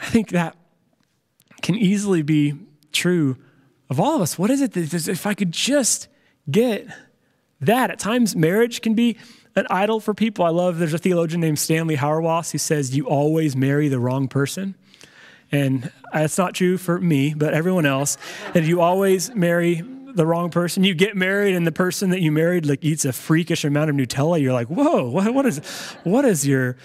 I 0.01 0.07
think 0.07 0.31
that 0.31 0.57
can 1.63 1.77
easily 1.77 2.23
be 2.23 2.55
true 2.93 3.37
of 3.89 3.99
all 3.99 4.17
of 4.17 4.23
us. 4.23 4.39
What 4.39 4.51
is 4.51 4.61
it 4.61 4.73
that 4.73 5.09
if 5.09 5.27
I 5.27 5.35
could 5.35 5.53
just 5.53 6.09
get 6.51 6.87
that? 7.61 7.91
At 7.91 7.99
times, 7.99 8.37
marriage 8.37 8.81
can 8.81 8.95
be 8.95 9.17
an 9.57 9.67
idol 9.71 10.01
for 10.01 10.15
people. 10.15 10.45
I 10.45 10.51
love, 10.51 10.79
there's 10.79 10.95
a 10.95 10.99
theologian 10.99 11.41
named 11.41 11.59
Stanley 11.59 11.97
Hauerwas 11.97 12.51
who 12.51 12.59
says, 12.59 12.97
You 12.97 13.09
always 13.09 13.55
marry 13.57 13.89
the 13.89 13.99
wrong 13.99 14.29
person. 14.29 14.75
And 15.53 15.93
that's 16.13 16.37
not 16.39 16.55
true 16.55 16.77
for 16.77 17.01
me, 17.01 17.35
but 17.35 17.55
everyone 17.55 17.87
else. 17.87 18.19
And 18.55 18.67
you 18.67 18.81
always 18.81 19.33
marry 19.35 19.83
the 20.15 20.27
wrong 20.27 20.51
person. 20.51 20.85
You 20.85 20.95
get 20.95 21.17
married, 21.17 21.55
and 21.55 21.67
the 21.67 21.73
person 21.73 22.11
that 22.11 22.21
you 22.21 22.33
married 22.33 22.67
like 22.67 22.85
eats 22.85 23.05
a 23.05 23.13
freakish 23.13 23.65
amount 23.65 23.91
of 23.91 23.97
Nutella. 23.97 24.41
You're 24.41 24.53
like, 24.53 24.69
whoa, 24.69 25.09
what, 25.09 25.33
what 25.35 25.47
is, 25.47 25.59
what 26.05 26.25
is 26.25 26.47
your 26.47 26.77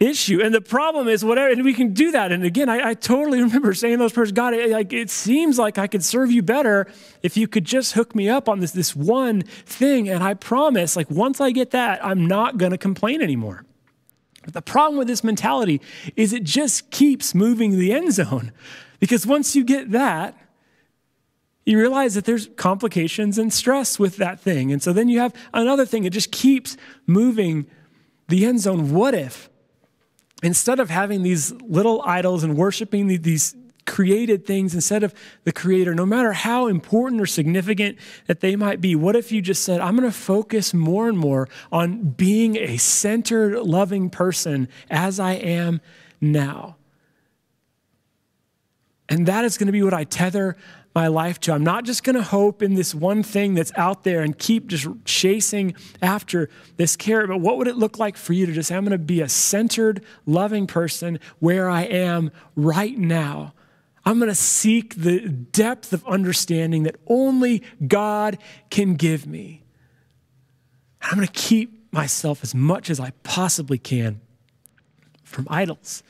issue? 0.00 0.42
And 0.42 0.54
the 0.54 0.60
problem 0.60 1.08
is, 1.08 1.24
whatever, 1.24 1.52
and 1.52 1.64
we 1.64 1.74
can 1.74 1.92
do 1.92 2.10
that. 2.12 2.32
And 2.32 2.44
again, 2.44 2.68
I, 2.68 2.90
I 2.90 2.94
totally 2.94 3.40
remember 3.42 3.74
saying 3.74 3.98
those 3.98 4.12
persons, 4.12 4.34
God, 4.34 4.54
it, 4.54 4.70
like 4.70 4.92
it 4.92 5.10
seems 5.10 5.58
like 5.58 5.78
I 5.78 5.86
could 5.86 6.04
serve 6.04 6.30
you 6.30 6.42
better 6.42 6.86
if 7.22 7.36
you 7.36 7.48
could 7.48 7.64
just 7.64 7.92
hook 7.92 8.14
me 8.14 8.28
up 8.28 8.48
on 8.48 8.60
this 8.60 8.72
this 8.72 8.96
one 8.96 9.42
thing. 9.42 10.08
And 10.08 10.22
I 10.22 10.34
promise, 10.34 10.96
like 10.96 11.10
once 11.10 11.40
I 11.40 11.50
get 11.50 11.70
that, 11.70 12.04
I'm 12.04 12.26
not 12.26 12.58
going 12.58 12.72
to 12.72 12.78
complain 12.78 13.22
anymore. 13.22 13.64
But 14.44 14.54
the 14.54 14.62
problem 14.62 14.98
with 14.98 15.06
this 15.06 15.22
mentality 15.22 15.80
is 16.16 16.32
it 16.32 16.42
just 16.42 16.90
keeps 16.90 17.34
moving 17.34 17.78
the 17.78 17.92
end 17.92 18.12
zone. 18.12 18.52
Because 18.98 19.26
once 19.26 19.56
you 19.56 19.64
get 19.64 19.90
that, 19.92 20.36
you 21.64 21.78
realize 21.78 22.14
that 22.14 22.24
there's 22.24 22.48
complications 22.56 23.38
and 23.38 23.52
stress 23.52 23.98
with 23.98 24.16
that 24.16 24.40
thing. 24.40 24.72
And 24.72 24.82
so 24.82 24.92
then 24.92 25.08
you 25.08 25.20
have 25.20 25.34
another 25.54 25.86
thing, 25.86 26.04
it 26.04 26.12
just 26.12 26.32
keeps 26.32 26.76
moving 27.06 27.66
the 28.28 28.44
end 28.44 28.60
zone. 28.60 28.92
What 28.92 29.14
if 29.14 29.48
instead 30.42 30.80
of 30.80 30.90
having 30.90 31.22
these 31.22 31.52
little 31.62 32.02
idols 32.02 32.42
and 32.42 32.56
worshiping 32.56 33.06
these 33.06 33.54
created 33.86 34.46
things 34.46 34.74
instead 34.74 35.02
of 35.02 35.14
the 35.44 35.52
creator, 35.52 35.94
no 35.94 36.06
matter 36.06 36.32
how 36.32 36.66
important 36.66 37.20
or 37.20 37.26
significant 37.26 37.98
that 38.26 38.40
they 38.40 38.56
might 38.56 38.80
be. 38.80 38.94
What 38.94 39.16
if 39.16 39.32
you 39.32 39.42
just 39.42 39.64
said, 39.64 39.80
I'm 39.80 39.96
going 39.96 40.08
to 40.08 40.16
focus 40.16 40.72
more 40.72 41.08
and 41.08 41.18
more 41.18 41.48
on 41.70 42.10
being 42.10 42.56
a 42.56 42.76
centered, 42.76 43.58
loving 43.60 44.10
person 44.10 44.68
as 44.90 45.18
I 45.18 45.32
am 45.32 45.80
now? 46.20 46.76
And 49.08 49.26
that 49.26 49.44
is 49.44 49.58
going 49.58 49.66
to 49.66 49.72
be 49.72 49.82
what 49.82 49.94
I 49.94 50.04
tether 50.04 50.56
my 50.94 51.06
life 51.06 51.40
to. 51.40 51.52
I'm 51.52 51.64
not 51.64 51.84
just 51.84 52.04
going 52.04 52.16
to 52.16 52.22
hope 52.22 52.62
in 52.62 52.74
this 52.74 52.94
one 52.94 53.22
thing 53.22 53.54
that's 53.54 53.72
out 53.76 54.04
there 54.04 54.20
and 54.20 54.38
keep 54.38 54.66
just 54.66 54.86
chasing 55.04 55.74
after 56.00 56.50
this 56.76 56.96
carrot, 56.96 57.28
but 57.28 57.38
what 57.40 57.56
would 57.58 57.68
it 57.68 57.76
look 57.76 57.98
like 57.98 58.16
for 58.16 58.32
you 58.32 58.46
to 58.46 58.52
just, 58.52 58.68
say, 58.68 58.76
I'm 58.76 58.84
going 58.84 58.92
to 58.92 58.98
be 58.98 59.20
a 59.20 59.28
centered, 59.28 60.04
loving 60.26 60.66
person 60.66 61.18
where 61.38 61.68
I 61.70 61.82
am 61.82 62.30
right 62.56 62.96
now? 62.96 63.54
I'm 64.04 64.18
going 64.18 64.28
to 64.28 64.34
seek 64.34 64.96
the 64.96 65.28
depth 65.28 65.92
of 65.92 66.04
understanding 66.06 66.82
that 66.82 66.96
only 67.06 67.62
God 67.86 68.38
can 68.68 68.94
give 68.94 69.26
me. 69.26 69.62
I'm 71.00 71.16
going 71.16 71.26
to 71.26 71.32
keep 71.32 71.92
myself 71.92 72.42
as 72.42 72.54
much 72.54 72.90
as 72.90 72.98
I 72.98 73.10
possibly 73.22 73.78
can 73.78 74.20
from 75.24 75.46
idols. 75.48 76.02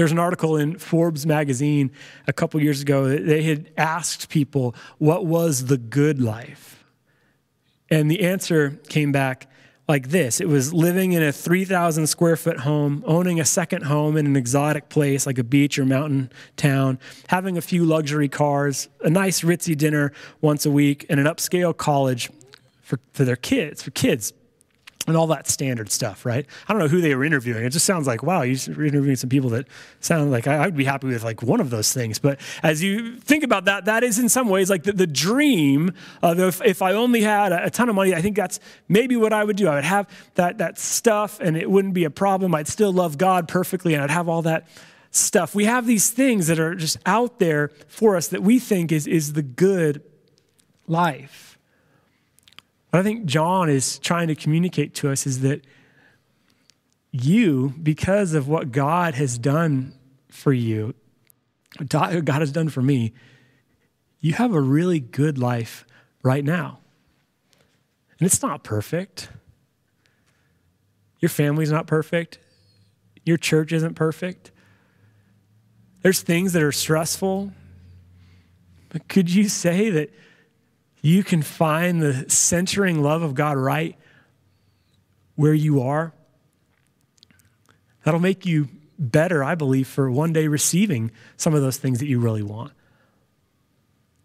There's 0.00 0.12
an 0.12 0.18
article 0.18 0.56
in 0.56 0.78
Forbes 0.78 1.26
magazine 1.26 1.90
a 2.26 2.32
couple 2.32 2.58
years 2.62 2.80
ago 2.80 3.06
that 3.06 3.26
they 3.26 3.42
had 3.42 3.70
asked 3.76 4.30
people 4.30 4.74
what 4.96 5.26
was 5.26 5.66
the 5.66 5.76
good 5.76 6.22
life. 6.22 6.82
And 7.90 8.10
the 8.10 8.22
answer 8.22 8.80
came 8.88 9.12
back 9.12 9.50
like 9.86 10.08
this 10.08 10.40
it 10.40 10.48
was 10.48 10.72
living 10.72 11.12
in 11.12 11.22
a 11.22 11.32
3,000 11.32 12.06
square 12.06 12.36
foot 12.36 12.60
home, 12.60 13.04
owning 13.06 13.40
a 13.40 13.44
second 13.44 13.82
home 13.82 14.16
in 14.16 14.24
an 14.24 14.36
exotic 14.36 14.88
place 14.88 15.26
like 15.26 15.36
a 15.36 15.44
beach 15.44 15.78
or 15.78 15.84
mountain 15.84 16.32
town, 16.56 16.98
having 17.28 17.58
a 17.58 17.60
few 17.60 17.84
luxury 17.84 18.30
cars, 18.30 18.88
a 19.02 19.10
nice 19.10 19.42
ritzy 19.42 19.76
dinner 19.76 20.14
once 20.40 20.64
a 20.64 20.70
week, 20.70 21.04
and 21.10 21.20
an 21.20 21.26
upscale 21.26 21.76
college 21.76 22.30
for, 22.80 22.98
for 23.12 23.26
their 23.26 23.36
kids, 23.36 23.82
for 23.82 23.90
kids 23.90 24.32
and 25.06 25.16
all 25.16 25.26
that 25.28 25.48
standard 25.48 25.90
stuff, 25.90 26.26
right? 26.26 26.46
I 26.68 26.72
don't 26.72 26.80
know 26.80 26.88
who 26.88 27.00
they 27.00 27.14
were 27.14 27.24
interviewing. 27.24 27.64
It 27.64 27.70
just 27.70 27.86
sounds 27.86 28.06
like, 28.06 28.22
wow, 28.22 28.42
you're 28.42 28.84
interviewing 28.84 29.16
some 29.16 29.30
people 29.30 29.50
that 29.50 29.66
sound 30.00 30.30
like 30.30 30.46
I, 30.46 30.66
would 30.66 30.76
be 30.76 30.84
happy 30.84 31.06
with 31.06 31.24
like 31.24 31.42
one 31.42 31.60
of 31.60 31.70
those 31.70 31.92
things. 31.92 32.18
But 32.18 32.38
as 32.62 32.82
you 32.82 33.16
think 33.16 33.42
about 33.42 33.64
that, 33.64 33.86
that 33.86 34.04
is 34.04 34.18
in 34.18 34.28
some 34.28 34.48
ways 34.48 34.68
like 34.68 34.82
the, 34.82 34.92
the 34.92 35.06
dream 35.06 35.92
of 36.22 36.38
if, 36.38 36.60
if 36.62 36.82
I 36.82 36.92
only 36.92 37.22
had 37.22 37.50
a, 37.52 37.66
a 37.66 37.70
ton 37.70 37.88
of 37.88 37.94
money, 37.94 38.14
I 38.14 38.20
think 38.20 38.36
that's 38.36 38.60
maybe 38.88 39.16
what 39.16 39.32
I 39.32 39.42
would 39.42 39.56
do. 39.56 39.68
I 39.68 39.76
would 39.76 39.84
have 39.84 40.06
that, 40.34 40.58
that 40.58 40.78
stuff 40.78 41.40
and 41.40 41.56
it 41.56 41.70
wouldn't 41.70 41.94
be 41.94 42.04
a 42.04 42.10
problem. 42.10 42.54
I'd 42.54 42.68
still 42.68 42.92
love 42.92 43.16
God 43.16 43.48
perfectly 43.48 43.94
and 43.94 44.02
I'd 44.02 44.10
have 44.10 44.28
all 44.28 44.42
that 44.42 44.68
stuff. 45.10 45.54
We 45.54 45.64
have 45.64 45.86
these 45.86 46.10
things 46.10 46.46
that 46.48 46.60
are 46.60 46.74
just 46.74 46.98
out 47.06 47.38
there 47.38 47.70
for 47.88 48.16
us 48.16 48.28
that 48.28 48.42
we 48.42 48.58
think 48.58 48.92
is, 48.92 49.06
is 49.06 49.32
the 49.32 49.42
good 49.42 50.02
life. 50.86 51.49
What 52.90 53.00
I 53.00 53.02
think 53.02 53.24
John 53.24 53.70
is 53.70 53.98
trying 53.98 54.28
to 54.28 54.34
communicate 54.34 54.94
to 54.96 55.10
us 55.10 55.26
is 55.26 55.40
that 55.40 55.64
you, 57.12 57.74
because 57.82 58.34
of 58.34 58.48
what 58.48 58.72
God 58.72 59.14
has 59.14 59.38
done 59.38 59.94
for 60.28 60.52
you, 60.52 60.94
God 61.88 62.28
has 62.28 62.52
done 62.52 62.68
for 62.68 62.82
me, 62.82 63.12
you 64.20 64.34
have 64.34 64.52
a 64.52 64.60
really 64.60 65.00
good 65.00 65.38
life 65.38 65.86
right 66.22 66.44
now. 66.44 66.78
And 68.18 68.26
it's 68.26 68.42
not 68.42 68.64
perfect. 68.64 69.30
Your 71.20 71.28
family's 71.28 71.70
not 71.70 71.86
perfect. 71.86 72.38
Your 73.24 73.36
church 73.36 73.72
isn't 73.72 73.94
perfect. 73.94 74.50
There's 76.02 76.22
things 76.22 76.52
that 76.54 76.62
are 76.62 76.72
stressful. 76.72 77.52
But 78.88 79.08
could 79.08 79.32
you 79.32 79.48
say 79.48 79.90
that 79.90 80.12
you 81.02 81.24
can 81.24 81.42
find 81.42 82.02
the 82.02 82.28
centering 82.28 83.02
love 83.02 83.22
of 83.22 83.34
God 83.34 83.56
right 83.56 83.96
where 85.34 85.54
you 85.54 85.82
are? 85.82 86.12
That'll 88.04 88.20
make 88.20 88.46
you 88.46 88.68
better, 88.98 89.42
I 89.42 89.54
believe, 89.54 89.88
for 89.88 90.10
one 90.10 90.32
day 90.32 90.46
receiving 90.46 91.10
some 91.36 91.54
of 91.54 91.62
those 91.62 91.78
things 91.78 92.00
that 92.00 92.06
you 92.06 92.20
really 92.20 92.42
want. 92.42 92.72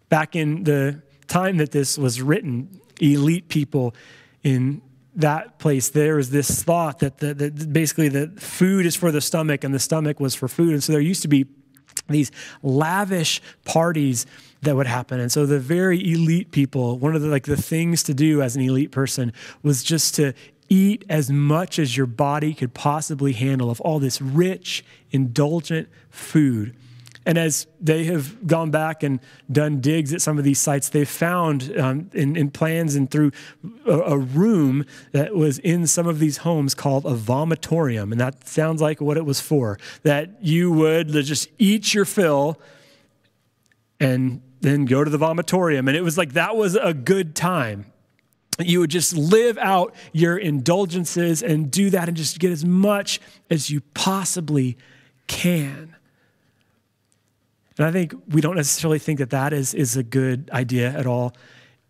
Back 0.10 0.36
in 0.36 0.64
the 0.64 1.02
time 1.28 1.58
that 1.58 1.72
this 1.72 1.98
was 1.98 2.22
written, 2.22 2.80
elite 3.00 3.48
people 3.48 3.96
in 4.44 4.82
that 5.16 5.60
place, 5.60 5.90
there 5.90 6.18
was 6.18 6.30
this 6.30 6.64
thought 6.64 7.00
that, 7.00 7.20
the, 7.20 7.34
that 7.34 7.72
basically 7.72 8.10
the 8.10 8.28
food 8.38 8.86
is 8.86 8.96
for 8.96 9.12
the 9.12 9.22
stomach 9.22 9.64
and 9.64 9.74
the 9.74 9.80
stomach 9.80 10.20
was 10.20 10.36
for 10.36 10.48
food. 10.48 10.74
And 10.74 10.84
so 10.84 10.92
there 10.92 11.02
used 11.02 11.22
to 11.22 11.28
be 11.28 11.46
these 12.08 12.32
lavish 12.62 13.42
parties 13.64 14.26
that 14.62 14.76
would 14.76 14.88
happen. 14.88 15.20
And 15.20 15.32
so 15.32 15.46
the 15.46 15.60
very 15.60 16.00
elite 16.12 16.52
people, 16.52 16.98
one 16.98 17.16
of 17.16 17.22
the 17.22 17.28
like 17.28 17.46
the 17.46 17.58
things 17.58 18.04
to 18.04 18.14
do 18.14 18.42
as 18.42 18.56
an 18.56 18.62
elite 18.62 18.92
person 18.92 19.34
was 19.64 19.84
just 19.84 20.16
to 20.16 20.34
eat 20.70 21.06
as 21.10 21.30
much 21.30 21.78
as 21.78 21.96
your 21.96 22.08
body 22.08 22.54
could 22.54 22.74
possibly 22.74 23.34
handle 23.34 23.70
of 23.70 23.80
all 23.82 24.00
this 24.00 24.22
rich, 24.22 24.84
indulgent 25.12 25.88
food. 26.10 26.76
And 27.26 27.38
as 27.38 27.66
they 27.82 28.04
have 28.06 28.46
gone 28.46 28.70
back 28.70 29.02
and 29.02 29.20
done 29.52 29.82
digs 29.82 30.14
at 30.14 30.22
some 30.22 30.38
of 30.38 30.44
these 30.44 30.60
sites, 30.60 30.90
they've 30.90 31.10
found 31.10 31.76
um, 31.78 32.10
in, 32.14 32.36
in, 32.36 32.52
plans 32.52 32.96
and 32.96 33.10
through 33.10 33.32
a, 33.86 33.92
a, 33.92 34.18
room 34.18 34.86
that 35.12 35.34
was 35.34 35.58
in 35.60 35.88
some 35.88 36.08
of 36.08 36.20
these 36.20 36.38
homes 36.38 36.76
called 36.76 37.06
a 37.06 37.16
vomitorium. 37.16 38.12
And 38.12 38.22
that 38.22 38.48
sounds 38.48 38.80
like 38.82 39.02
what 39.02 39.18
it 39.18 39.26
was 39.26 39.42
for 39.42 39.80
that 40.04 40.38
you 40.42 40.72
would 40.72 41.10
just 41.10 41.50
eat 41.58 41.94
your 41.94 42.06
fill 42.06 42.60
and 44.00 44.42
then 44.62 44.86
go 44.86 45.04
to 45.04 45.10
the 45.10 45.18
vomitorium. 45.18 45.88
And 45.88 45.98
it 45.98 46.04
was 46.04 46.18
like 46.18 46.34
that 46.34 46.56
was 46.56 46.76
a 46.76 46.94
good 46.94 47.36
time 47.36 47.92
you 48.60 48.80
would 48.80 48.90
just 48.90 49.16
live 49.16 49.58
out 49.58 49.94
your 50.14 50.38
indulgences 50.38 51.44
and 51.44 51.70
do 51.70 51.90
that 51.90 52.08
and 52.08 52.16
just 52.16 52.40
get 52.40 52.52
as 52.52 52.64
much 52.64 53.20
as 53.50 53.70
you 53.70 53.82
possibly 53.94 54.78
can. 55.28 55.95
And 57.78 57.88
I 57.88 57.92
think 57.92 58.14
we 58.30 58.42
don't 58.42 58.56
necessarily 58.56 59.00
think 59.00 59.20
that 59.20 59.32
that 59.32 59.54
is, 59.54 59.74
is 59.74 59.98
a 59.98 60.04
good 60.04 60.50
idea 60.52 60.90
at 60.90 61.06
all 61.06 61.36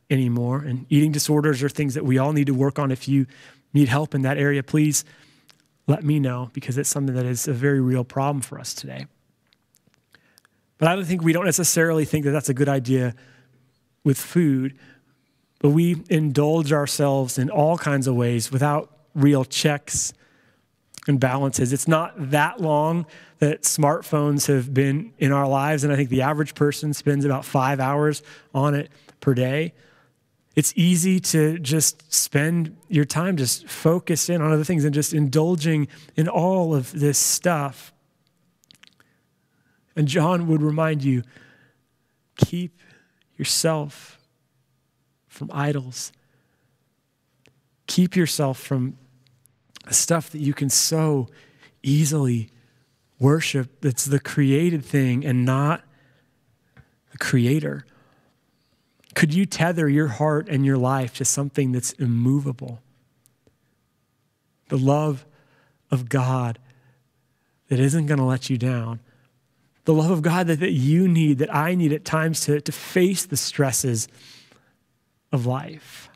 anymore. 0.10 0.60
And 0.60 0.86
eating 0.90 1.12
disorders 1.12 1.62
are 1.62 1.70
things 1.70 1.94
that 1.94 2.04
we 2.06 2.18
all 2.18 2.34
need 2.34 2.48
to 2.48 2.54
work 2.54 2.80
on. 2.80 2.92
If 2.92 3.08
you 3.08 3.28
need 3.74 3.88
help 3.88 4.16
in 4.16 4.24
that 4.24 4.38
area, 4.38 4.64
please 4.64 5.06
let 5.88 6.04
me 6.04 6.20
know 6.20 6.50
because 6.54 6.78
it's 6.78 6.90
something 6.90 7.16
that 7.16 7.26
is 7.26 7.48
a 7.48 7.54
very 7.54 7.82
real 7.82 8.04
problem 8.04 8.42
for 8.42 8.60
us 8.60 8.74
today. 8.74 9.06
But 10.78 10.88
I 10.88 10.96
don't 10.96 11.06
think 11.06 11.22
we 11.22 11.34
don't 11.34 11.46
necessarily 11.46 12.06
think 12.06 12.26
that 12.26 12.32
that's 12.32 12.50
a 12.50 12.54
good 12.54 12.70
idea 12.70 13.14
with 14.04 14.18
food 14.18 14.78
but 15.66 15.70
we 15.70 16.04
indulge 16.10 16.72
ourselves 16.72 17.40
in 17.40 17.50
all 17.50 17.76
kinds 17.76 18.06
of 18.06 18.16
ways 18.16 18.52
without 18.52 18.92
real 19.16 19.44
checks 19.44 20.14
and 21.08 21.20
balances. 21.20 21.72
It's 21.72 21.88
not 21.88 22.14
that 22.32 22.60
long 22.60 23.06
that 23.40 23.64
smartphones 23.64 24.48
have 24.48 24.74
been 24.74 25.14
in 25.20 25.32
our 25.32 25.48
lives, 25.48 25.84
and 25.84 25.94
I 25.94 25.96
think 25.96 26.10
the 26.10 26.22
average 26.22 26.56
person 26.56 26.94
spends 26.94 27.26
about 27.26 27.46
five 27.46 27.80
hours 27.80 28.24
on 28.54 28.74
it 28.74 28.90
per 29.20 29.34
day. 29.34 29.74
It's 30.56 30.74
easy 30.76 31.20
to 31.20 31.60
just 31.60 32.12
spend 32.14 32.78
your 32.88 33.06
time 33.06 33.36
just 33.36 33.68
focused 33.68 34.30
in 34.30 34.42
on 34.42 34.52
other 34.52 34.64
things 34.64 34.86
and 34.86 34.94
just 34.94 35.14
indulging 35.14 35.88
in 36.16 36.30
all 36.30 36.74
of 36.74 36.98
this 36.98 37.18
stuff. 37.18 37.94
And 39.96 40.08
John 40.08 40.48
would 40.48 40.62
remind 40.62 41.04
you 41.04 41.24
keep 42.38 42.80
yourself 43.38 44.20
from 45.28 45.50
idols. 45.54 46.14
Keep 47.88 48.16
yourself 48.16 48.58
from 48.58 48.98
stuff 49.94 50.30
that 50.32 50.40
you 50.40 50.54
can 50.54 50.70
so 50.70 51.28
easily 51.84 52.50
worship 53.20 53.82
that's 53.82 54.06
the 54.06 54.20
created 54.20 54.84
thing 54.84 55.26
and 55.26 55.46
not 55.46 55.84
the 57.12 57.18
creator. 57.18 57.86
Could 59.14 59.34
you 59.34 59.46
tether 59.46 59.88
your 59.88 60.08
heart 60.08 60.48
and 60.50 60.66
your 60.66 60.78
life 60.78 61.14
to 61.16 61.26
something 61.26 61.72
that's 61.72 61.94
immovable? 61.94 62.82
The 64.68 64.78
love 64.78 65.26
of 65.92 66.10
God 66.10 66.60
that 67.70 67.80
isn't 67.80 68.08
going 68.08 68.18
to 68.18 68.26
let 68.26 68.50
you 68.50 68.58
down. 68.58 69.00
The 69.86 69.94
love 69.94 70.12
of 70.12 70.22
God 70.22 70.48
that, 70.48 70.60
that 70.60 70.72
you 70.72 71.08
need, 71.08 71.38
that 71.38 71.54
I 71.54 71.76
need 71.76 71.94
at 71.94 72.04
times 72.04 72.42
to, 72.42 72.60
to 72.60 72.72
face 72.72 73.26
the 73.26 73.38
stresses 73.38 74.08
of 75.32 75.46
life. 75.46 76.10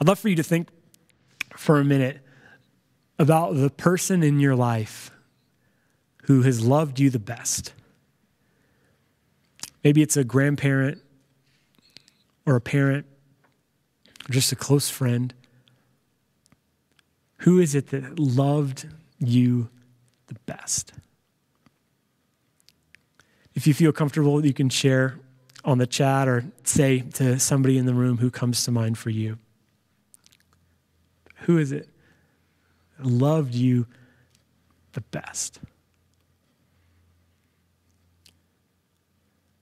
I'd 0.00 0.08
love 0.08 0.18
for 0.18 0.28
you 0.28 0.36
to 0.36 0.42
think 0.42 0.68
for 1.62 1.78
a 1.78 1.84
minute 1.84 2.20
about 3.18 3.54
the 3.54 3.70
person 3.70 4.22
in 4.22 4.40
your 4.40 4.56
life 4.56 5.12
who 6.24 6.42
has 6.42 6.64
loved 6.64 6.98
you 6.98 7.08
the 7.08 7.20
best. 7.20 7.72
Maybe 9.84 10.02
it's 10.02 10.16
a 10.16 10.24
grandparent 10.24 11.00
or 12.46 12.56
a 12.56 12.60
parent 12.60 13.06
or 14.28 14.32
just 14.32 14.50
a 14.50 14.56
close 14.56 14.90
friend. 14.90 15.32
Who 17.38 17.60
is 17.60 17.74
it 17.74 17.88
that 17.88 18.18
loved 18.18 18.88
you 19.18 19.68
the 20.26 20.34
best? 20.46 20.92
If 23.54 23.66
you 23.66 23.74
feel 23.74 23.92
comfortable, 23.92 24.44
you 24.44 24.52
can 24.52 24.68
share 24.68 25.18
on 25.64 25.78
the 25.78 25.86
chat 25.86 26.26
or 26.26 26.44
say 26.64 27.00
to 27.14 27.38
somebody 27.38 27.78
in 27.78 27.86
the 27.86 27.94
room 27.94 28.18
who 28.18 28.30
comes 28.30 28.64
to 28.64 28.72
mind 28.72 28.98
for 28.98 29.10
you. 29.10 29.38
Who 31.42 31.58
is 31.58 31.72
it 31.72 31.88
loved 32.98 33.54
you 33.54 33.86
the 34.92 35.00
best? 35.00 35.58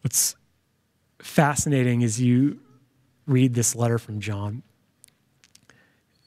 What's 0.03 0.37
fascinating 1.19 2.03
is 2.03 2.21
you 2.21 2.59
read 3.27 3.55
this 3.55 3.77
letter 3.77 3.99
from 3.99 4.21
John. 4.21 4.63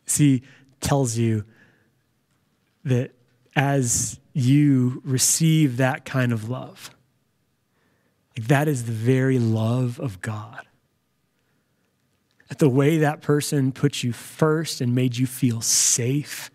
See, 0.06 0.44
tells 0.80 1.18
you 1.18 1.46
that 2.84 3.12
as 3.56 4.20
you 4.34 5.02
receive 5.06 5.78
that 5.78 6.06
kind 6.06 6.32
of 6.32 6.50
love, 6.50 6.92
that 8.36 8.68
is 8.68 8.86
the 8.86 8.92
very 8.92 9.40
love 9.40 10.00
of 10.00 10.22
God. 10.22 10.66
That 12.54 12.60
the 12.60 12.70
way 12.70 13.00
that 13.00 13.24
person 13.24 13.72
put 13.72 14.04
you 14.04 14.14
first 14.14 14.80
and 14.80 14.94
made 14.94 15.18
you 15.18 15.26
feel 15.26 15.60
safe 15.60 16.52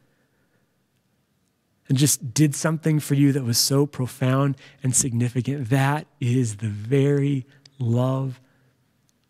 and 1.88 1.98
just 1.98 2.32
did 2.32 2.54
something 2.54 3.00
for 3.00 3.14
you 3.14 3.32
that 3.32 3.42
was 3.42 3.58
so 3.58 3.84
profound 3.84 4.56
and 4.84 4.94
significant, 4.94 5.70
that 5.70 6.06
is 6.20 6.58
the 6.58 6.68
very 6.68 7.46
love 7.80 8.38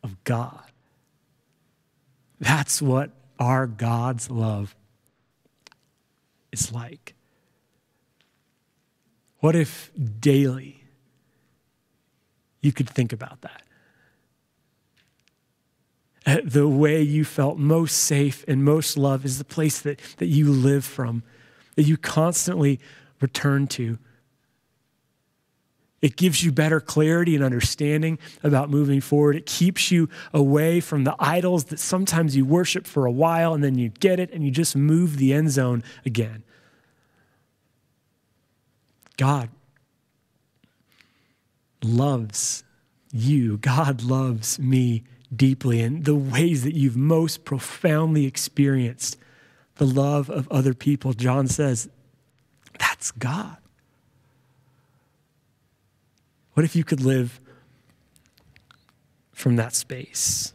of 0.02 0.22
God. 0.24 0.61
That's 2.38 2.83
what 2.83 3.12
our 3.38 3.66
God's 3.66 4.28
love 4.28 4.76
is 6.52 6.70
like. 6.70 7.14
What 9.38 9.57
if 9.57 9.90
daily 10.20 10.78
you 12.61 12.72
could 12.72 12.90
think 12.90 13.14
about 13.14 13.40
that. 13.40 13.62
The 16.45 16.69
way 16.69 17.03
you 17.03 17.25
felt 17.25 17.59
most 17.59 17.97
safe 17.97 18.45
and 18.47 18.64
most 18.64 18.99
loved 18.99 19.25
is 19.25 19.38
the 19.38 19.45
place 19.45 19.81
that, 19.81 20.01
that 20.19 20.27
you 20.27 20.51
live 20.51 20.85
from, 20.85 21.23
that 21.77 21.85
you 21.85 21.97
constantly 21.97 22.81
return 23.21 23.67
to. 23.69 23.99
It 26.01 26.17
gives 26.17 26.45
you 26.45 26.53
better 26.53 26.81
clarity 26.81 27.35
and 27.35 27.43
understanding 27.43 28.19
about 28.45 28.71
moving 28.71 29.01
forward. 29.01 29.35
It 29.35 29.47
keeps 29.47 29.91
you 29.91 30.09
away 30.33 30.81
from 30.81 31.03
the 31.05 31.17
idols 31.19 31.64
that 31.64 31.81
sometimes 31.81 32.37
you 32.37 32.45
worship 32.45 32.87
for 32.87 33.05
a 33.05 33.11
while 33.11 33.53
and 33.53 33.64
then 33.64 33.77
you 33.77 33.88
get 33.88 34.21
it 34.21 34.31
and 34.33 34.45
you 34.45 34.53
just 34.53 34.77
move 34.77 35.17
the 35.17 35.33
end 35.33 35.51
zone 35.51 35.83
again. 36.07 36.45
God 39.17 39.49
loves 41.83 42.62
you. 43.12 43.59
God 43.59 44.05
loves 44.05 44.61
me 44.61 45.03
deeply. 45.35 45.81
And 45.81 46.05
the 46.05 46.14
ways 46.14 46.64
that 46.64 46.75
you've 46.75 46.97
most 46.97 47.45
profoundly 47.45 48.27
experienced 48.27 49.17
the 49.77 49.87
love 49.87 50.29
of 50.31 50.49
other 50.49 50.75
people, 50.75 51.12
John 51.12 51.47
says, 51.47 51.88
that's 52.79 53.11
God. 53.12 53.57
What 56.55 56.64
if 56.64 56.75
you 56.75 56.83
could 56.83 57.01
live 57.01 57.41
from 59.33 59.57
that 59.57 59.75
space? 59.75 60.53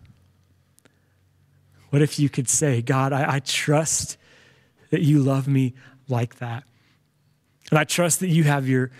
What 1.90 2.02
if 2.02 2.20
you 2.20 2.28
could 2.28 2.50
say, 2.50 2.82
God, 2.82 3.14
I, 3.14 3.36
I 3.36 3.40
trust 3.40 4.18
that 4.90 5.02
you 5.02 5.20
love 5.20 5.48
me 5.48 5.74
like 6.10 6.40
that? 6.40 6.64
And 7.70 7.80
I 7.80 7.86
trust 7.86 8.20
that 8.20 8.28
you 8.28 8.44
have 8.44 8.68
your 8.68 8.92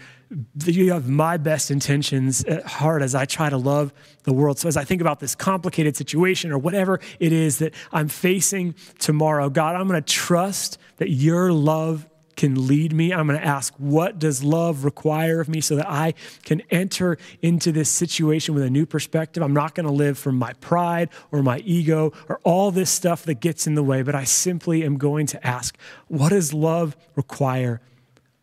you 0.66 0.92
have 0.92 1.10
my 1.10 1.38
best 1.38 1.72
intentions 1.72 2.44
at 2.46 2.66
heart 2.66 3.02
as 3.02 3.16
I 3.16 3.26
try 3.26 3.50
to 3.50 3.58
love 3.58 3.94
the 4.24 4.34
world. 4.34 4.60
So, 4.60 4.68
as 4.68 4.78
I 4.78 4.84
think 4.84 5.02
about 5.02 5.20
this 5.20 5.36
complicated 5.36 5.96
situation 5.96 6.52
or 6.52 6.58
whatever 6.58 7.00
it 7.20 7.34
is 7.34 7.60
that 7.60 7.74
I'm 7.92 8.08
facing 8.08 8.76
tomorrow, 9.00 9.50
God, 9.50 9.76
I'm 9.76 9.88
going 9.88 10.02
to 10.02 10.14
trust 10.14 10.78
that 10.98 11.10
your 11.10 11.52
love 11.52 12.08
can 12.36 12.68
lead 12.68 12.94
me. 12.94 13.14
I'm 13.14 13.28
going 13.28 13.40
to 13.40 13.46
ask, 13.46 13.74
what 13.78 14.20
does 14.20 14.44
love 14.44 14.86
require 14.86 15.40
of 15.40 15.50
me 15.50 15.62
so 15.62 15.76
that 15.76 15.90
I 15.90 16.14
can 16.44 16.62
enter 16.70 17.18
into 17.42 17.72
this 17.72 17.90
situation 17.90 18.54
with 18.54 18.64
a 18.64 18.70
new 18.70 18.86
perspective? 18.86 19.44
I'm 19.44 19.54
not 19.54 19.76
going 19.76 19.86
to 19.86 19.94
live 19.94 20.18
from 20.18 20.38
my 20.38 20.54
pride 20.54 21.10
or 21.32 21.44
my 21.44 21.60
ego 21.60 22.12
or 22.28 22.40
all 22.44 22.72
this 22.72 22.90
stuff 22.90 23.24
that 23.26 23.36
gets 23.36 23.68
in 23.68 23.76
the 23.76 23.84
way, 23.84 24.02
but 24.02 24.16
I 24.16 24.24
simply 24.24 24.84
am 24.84 24.98
going 24.98 25.28
to 25.28 25.46
ask, 25.46 25.78
what 26.08 26.30
does 26.30 26.54
love 26.54 26.98
require 27.16 27.82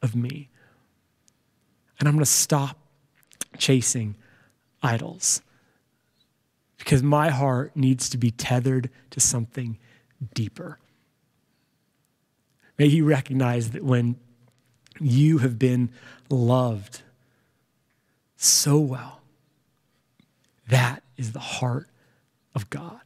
of 0.02 0.14
me? 0.14 0.49
And 2.00 2.08
I'm 2.08 2.14
going 2.14 2.24
to 2.24 2.30
stop 2.30 2.78
chasing 3.58 4.16
idols 4.82 5.42
because 6.78 7.02
my 7.02 7.28
heart 7.28 7.76
needs 7.76 8.08
to 8.08 8.18
be 8.18 8.30
tethered 8.30 8.88
to 9.10 9.20
something 9.20 9.78
deeper. 10.34 10.78
May 12.78 12.86
you 12.86 13.04
recognize 13.04 13.72
that 13.72 13.84
when 13.84 14.16
you 14.98 15.38
have 15.38 15.58
been 15.58 15.90
loved 16.30 17.02
so 18.36 18.78
well, 18.78 19.20
that 20.68 21.02
is 21.18 21.32
the 21.32 21.38
heart 21.38 21.88
of 22.54 22.70
God. 22.70 23.00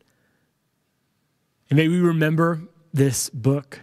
And 1.68 1.76
may 1.76 1.88
we 1.88 1.98
remember 1.98 2.62
this 2.92 3.28
book 3.30 3.80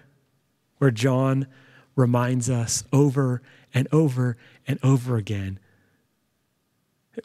where 0.77 0.91
John 0.91 1.47
reminds 1.97 2.49
us 2.49 2.85
over 2.93 3.41
and 3.73 3.87
over 3.91 4.37
and 4.67 4.79
over 4.83 5.17
again 5.17 5.59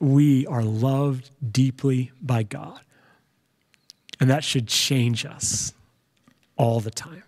we 0.01 0.47
are 0.47 0.63
loved 0.65 1.31
deeply 1.53 2.13
by 2.21 2.43
God. 2.43 2.81
And 4.19 4.31
that 4.31 4.45
should 4.45 4.67
change 4.67 5.25
us 5.25 5.73
all 6.57 6.81
the 6.81 6.91
time. 6.91 7.23